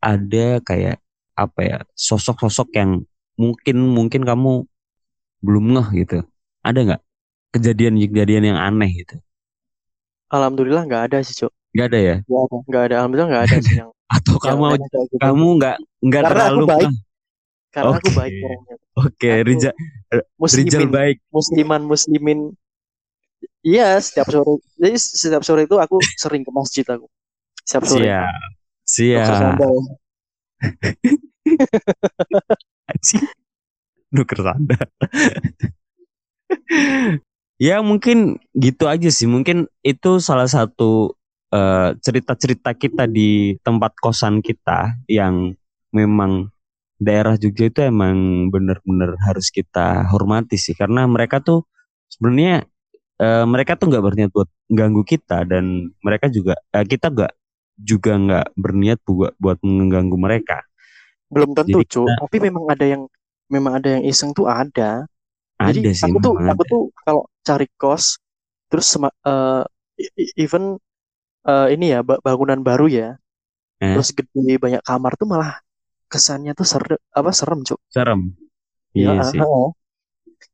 ada 0.03 0.59
kayak 0.67 0.99
apa 1.39 1.61
ya 1.63 1.79
sosok-sosok 1.95 2.75
yang 2.75 2.91
mungkin 3.39 3.77
mungkin 3.95 4.27
kamu 4.27 4.67
belum 5.39 5.65
ngeh 5.79 5.89
gitu. 6.03 6.19
Ada 6.67 6.79
nggak 6.83 7.03
kejadian-kejadian 7.55 8.55
yang 8.55 8.59
aneh 8.59 8.91
gitu? 9.07 9.17
Alhamdulillah 10.35 10.83
nggak 10.91 11.03
ada 11.13 11.19
sih, 11.23 11.47
Cok. 11.47 11.53
Nggak 11.75 11.87
ada 11.95 11.99
ya? 11.99 12.17
Nggak 12.27 12.43
ada, 12.43 12.57
nggak 12.67 12.83
ada. 12.83 12.95
Alhamdulillah 12.99 13.29
nggak 13.31 13.45
ada 13.47 13.57
sih 13.63 13.75
yang 13.79 13.91
Atau 14.17 14.37
kamu 14.39 14.79
gitu. 14.79 14.99
kamu 15.19 15.47
nggak 15.59 15.77
nggak 16.03 16.23
terlalu 16.27 16.65
baik. 16.67 16.91
Karena 17.75 17.91
okay. 17.91 18.03
aku 18.03 18.11
baik 18.15 18.35
orangnya. 18.39 18.75
Oke, 18.95 19.11
okay. 19.11 19.37
Rijal 20.11 20.65
Rijal 20.67 20.89
baik. 20.91 21.21
Musliman 21.33 21.83
muslimin. 21.85 22.53
Iya, 23.65 23.97
setiap 24.01 24.29
sore. 24.29 24.61
Jadi 24.77 24.97
setiap 25.01 25.45
sore 25.45 25.65
itu 25.65 25.81
aku 25.81 25.99
sering 26.21 26.45
ke 26.45 26.51
masjid 26.53 26.85
aku. 26.85 27.09
Setiap 27.65 27.85
sore. 27.89 28.05
Siap. 28.05 28.29
Siap. 28.85 29.57
Nuker 34.15 34.39
sandal. 34.39 34.87
ya 37.59 37.83
mungkin 37.83 38.39
gitu 38.55 38.87
aja 38.87 39.11
sih. 39.11 39.27
Mungkin 39.27 39.67
itu 39.83 40.23
salah 40.23 40.47
satu 40.47 41.19
eh, 41.51 41.99
cerita-cerita 41.99 42.71
uh, 42.73 42.79
kita 42.79 43.05
di 43.11 43.59
tempat 43.65 43.99
kosan 43.99 44.39
kita 44.45 44.95
yang 45.11 45.57
memang 45.91 46.54
daerah 47.05 47.37
Jogja 47.37 47.69
itu 47.69 47.81
emang 47.85 48.49
bener-bener 48.49 49.15
harus 49.23 49.53
kita 49.53 50.09
hormati 50.09 50.57
sih 50.57 50.73
karena 50.73 51.05
mereka 51.05 51.39
tuh 51.45 51.69
sebenarnya 52.09 52.65
uh, 53.21 53.45
mereka 53.45 53.77
tuh 53.77 53.93
nggak 53.93 54.05
berniat 54.05 54.31
buat 54.33 54.49
ganggu 54.73 55.03
kita 55.05 55.45
dan 55.45 55.95
mereka 56.01 56.27
juga 56.33 56.57
uh, 56.73 56.85
kita 56.85 57.13
nggak 57.13 57.33
juga 57.79 58.13
nggak 58.15 58.47
berniat 58.55 58.99
buat 59.07 59.35
buat 59.39 59.59
mengganggu 59.63 60.17
mereka. 60.17 60.63
Belum 61.31 61.51
tentu, 61.53 61.83
Cu. 61.83 62.07
Tapi 62.07 62.37
memang 62.39 62.71
ada 62.71 62.87
yang 62.87 63.03
memang 63.51 63.83
ada 63.83 63.99
yang 63.99 64.03
iseng 64.07 64.31
tuh 64.31 64.47
ada. 64.47 65.07
Ada 65.59 65.75
Jadi 65.75 65.91
sih. 65.95 66.11
Aku 66.11 66.19
tuh 66.23 66.35
ada. 66.39 66.55
aku 66.55 66.63
tuh 66.67 66.83
kalau 67.03 67.23
cari 67.43 67.67
kos 67.79 68.19
terus 68.71 68.91
uh, 68.99 69.63
even 70.39 70.79
uh, 71.47 71.67
ini 71.71 71.95
ya 71.95 72.01
bangunan 72.03 72.63
baru 72.63 72.87
ya. 72.87 73.09
Eh? 73.83 73.95
Terus 73.99 74.15
gede 74.15 74.55
banyak 74.59 74.83
kamar 74.87 75.19
tuh 75.19 75.27
malah 75.27 75.59
kesannya 76.09 76.53
tuh 76.55 76.67
ser 76.67 76.85
apa 77.13 77.31
serem 77.35 77.61
cuk. 77.65 77.81
Serem. 77.91 78.33
Iya 78.95 79.19
ya, 79.19 79.23
sih. 79.27 79.39
uh, 79.43 79.75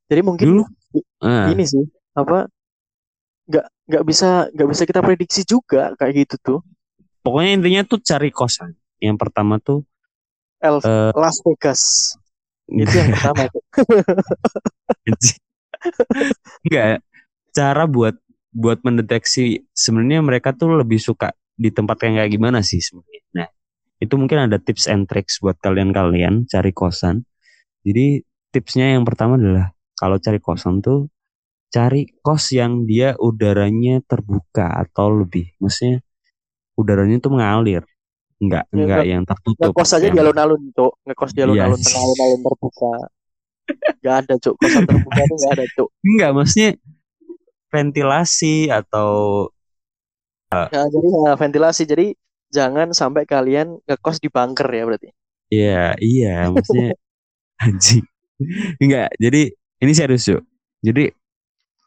jadi 0.08 0.20
mungkin 0.24 0.46
Dulu, 0.48 0.62
uh. 1.22 1.52
ini 1.52 1.64
sih 1.68 1.84
apa 2.16 2.48
nggak 3.50 3.66
nggak 3.90 4.04
bisa 4.06 4.48
nggak 4.54 4.68
bisa 4.70 4.82
kita 4.88 5.00
prediksi 5.04 5.42
juga 5.44 5.92
kayak 6.00 6.26
gitu 6.26 6.36
tuh. 6.40 6.58
Pokoknya 7.20 7.60
intinya 7.60 7.82
tuh 7.84 8.00
cari 8.00 8.32
kosan. 8.32 8.72
Yang 9.00 9.16
pertama 9.20 9.60
tuh 9.60 9.84
El 10.60 10.80
uh, 10.80 11.12
Las 11.16 11.40
Vegas. 11.44 12.14
Itu 12.70 12.94
yang 12.96 13.12
pertama 13.12 13.48
tuh. 13.50 13.62
Enggak 16.64 17.04
cara 17.50 17.84
buat 17.84 18.14
buat 18.50 18.82
mendeteksi 18.82 19.66
sebenarnya 19.74 20.22
mereka 20.22 20.54
tuh 20.54 20.74
lebih 20.74 20.98
suka 20.98 21.34
di 21.54 21.70
tempat 21.70 22.02
yang 22.06 22.22
kayak 22.22 22.30
gimana 22.30 22.58
sih 22.64 22.80
sebenarnya. 22.82 23.22
Nah 23.36 23.48
itu 24.00 24.14
mungkin 24.16 24.48
ada 24.48 24.56
tips 24.56 24.88
and 24.88 25.04
tricks 25.04 25.38
buat 25.44 25.60
kalian-kalian 25.60 26.48
cari 26.48 26.72
kosan. 26.72 27.28
Jadi 27.84 28.24
tipsnya 28.48 28.96
yang 28.96 29.04
pertama 29.04 29.36
adalah 29.36 29.76
kalau 29.92 30.16
cari 30.16 30.40
kosan 30.40 30.80
tuh 30.80 31.12
cari 31.70 32.08
kos 32.24 32.50
yang 32.50 32.88
dia 32.88 33.14
udaranya 33.20 34.02
terbuka 34.08 34.66
atau 34.72 35.12
lebih. 35.12 35.52
Maksudnya 35.62 36.02
udaranya 36.74 37.20
tuh 37.20 37.32
mengalir. 37.36 37.84
Enggak, 38.40 38.64
ya, 38.72 38.76
enggak 38.80 39.04
yang 39.04 39.22
tertutup. 39.28 39.68
Ngekos 39.68 39.90
aja 39.92 40.06
yang... 40.08 40.16
di 40.16 40.20
alun-alun, 40.24 40.62
Cuk. 40.72 40.92
Ngekos 41.04 41.32
di 41.36 41.40
alun-alun 41.44 41.76
yes. 41.76 41.84
tengah 41.84 42.02
alun-alun 42.08 42.40
terbuka. 42.40 42.94
Enggak 44.00 44.14
ada, 44.24 44.34
Cuk. 44.40 44.54
Kosan 44.56 44.84
terbuka 44.88 45.20
itu 45.20 45.34
enggak 45.36 45.52
ada, 45.52 45.64
Cuk. 45.76 45.88
Enggak, 46.00 46.30
maksudnya 46.32 46.70
ventilasi 47.68 48.56
atau 48.72 49.10
Ya, 50.50 50.82
jadi 50.90 51.08
ya, 51.14 51.32
ventilasi. 51.38 51.82
Jadi 51.86 52.06
jangan 52.50 52.90
sampai 52.90 53.24
kalian 53.24 53.78
ngekos 53.86 54.18
di 54.18 54.28
bunker 54.28 54.68
ya 54.68 54.84
berarti. 54.86 55.08
Iya, 55.50 55.98
iya, 55.98 56.36
maksudnya 56.50 56.94
anjing. 57.64 58.06
Enggak, 58.78 59.10
jadi 59.18 59.42
ini 59.82 59.92
serius 59.92 60.30
yuk. 60.30 60.42
Jadi 60.80 61.10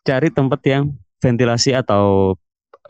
cari 0.03 0.29
tempat 0.29 0.61
yang 0.67 0.93
ventilasi 1.23 1.71
atau 1.71 2.35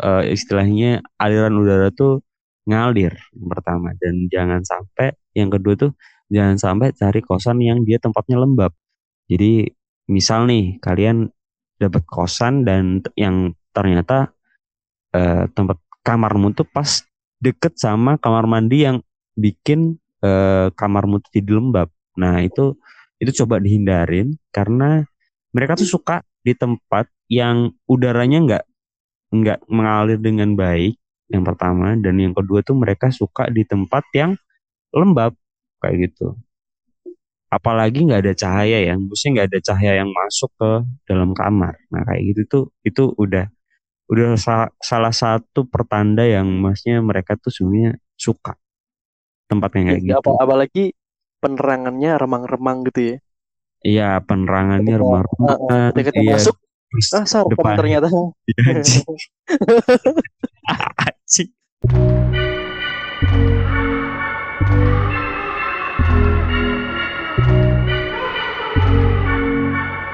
uh, 0.02 0.24
istilahnya 0.26 1.06
aliran 1.22 1.54
udara 1.62 1.94
tuh 1.94 2.26
ngalir 2.64 3.14
yang 3.36 3.48
pertama 3.52 3.92
dan 4.00 4.32
jangan 4.32 4.64
sampai 4.64 5.12
yang 5.36 5.52
kedua 5.52 5.76
tuh 5.76 5.92
jangan 6.32 6.56
sampai 6.56 6.96
cari 6.96 7.20
kosan 7.20 7.60
yang 7.62 7.86
dia 7.86 8.02
tempatnya 8.02 8.42
lembab. 8.42 8.74
Jadi 9.30 9.70
misal 10.10 10.50
nih 10.50 10.82
kalian 10.82 11.30
dapat 11.78 12.04
kosan 12.08 12.66
dan 12.66 13.04
yang 13.14 13.54
ternyata 13.76 14.34
uh, 15.14 15.46
tempat 15.52 15.78
kamarmu 16.04 16.56
tuh 16.56 16.68
pas 16.68 17.04
deket 17.44 17.76
sama 17.76 18.16
kamar 18.16 18.48
mandi 18.48 18.88
yang 18.88 19.04
bikin 19.36 20.00
uh, 20.24 20.72
kamarmu 20.72 21.20
jadi 21.28 21.52
lembab. 21.52 21.92
Nah 22.16 22.40
itu 22.40 22.80
itu 23.20 23.44
coba 23.44 23.60
dihindarin 23.60 24.40
karena 24.56 25.04
mereka 25.52 25.76
tuh 25.76 25.88
suka 26.00 26.24
di 26.44 26.56
tempat 26.56 27.12
yang 27.28 27.76
udaranya 27.88 28.40
nggak 28.48 28.64
nggak 29.34 29.60
mengalir 29.68 30.20
dengan 30.24 30.56
baik 30.56 30.96
yang 31.28 31.44
pertama. 31.44 32.00
Dan 32.00 32.24
yang 32.24 32.32
kedua 32.32 32.64
tuh 32.64 32.80
mereka 32.80 33.12
suka 33.12 33.52
di 33.52 33.68
tempat 33.68 34.08
yang 34.16 34.40
lembab 34.96 35.36
kayak 35.84 36.10
gitu. 36.10 36.40
Apalagi 37.54 38.10
nggak 38.10 38.22
ada 38.26 38.34
cahaya 38.34 38.82
ya 38.82 38.98
maksudnya 38.98 39.32
nggak 39.44 39.48
ada 39.54 39.60
cahaya 39.62 39.92
yang 40.02 40.10
masuk 40.10 40.50
ke 40.58 40.72
dalam 41.06 41.36
kamar. 41.38 41.76
Nah 41.94 42.02
kayak 42.08 42.22
gitu 42.34 42.42
tuh 42.50 42.64
itu 42.82 43.14
udah 43.14 43.46
udah 44.12 44.36
sa 44.36 44.68
salah 44.84 45.16
satu 45.16 45.64
pertanda 45.68 46.28
yang 46.28 46.46
masnya 46.60 47.00
mereka 47.00 47.40
tuh 47.40 47.50
sebenarnya 47.50 47.96
suka 48.20 48.54
tempat 49.48 49.70
yang 49.76 49.86
kayak 49.88 50.02
ya, 50.02 50.06
gitu. 50.08 50.20
Apa, 50.20 50.32
apalagi 50.44 50.86
penerangannya 51.44 52.12
remang-remang 52.20 52.88
gitu 52.88 53.02
ya. 53.04 53.16
Iya, 53.84 54.10
penerangannya 54.24 54.96
remang-remang. 54.96 55.60
Uh, 55.68 55.92
uh, 55.92 56.12
iya. 56.16 56.40
masuk, 56.40 56.56
ah 57.20 57.26
sarpong 57.28 57.76
ternyata. 57.76 58.08
Iya, 58.48 59.04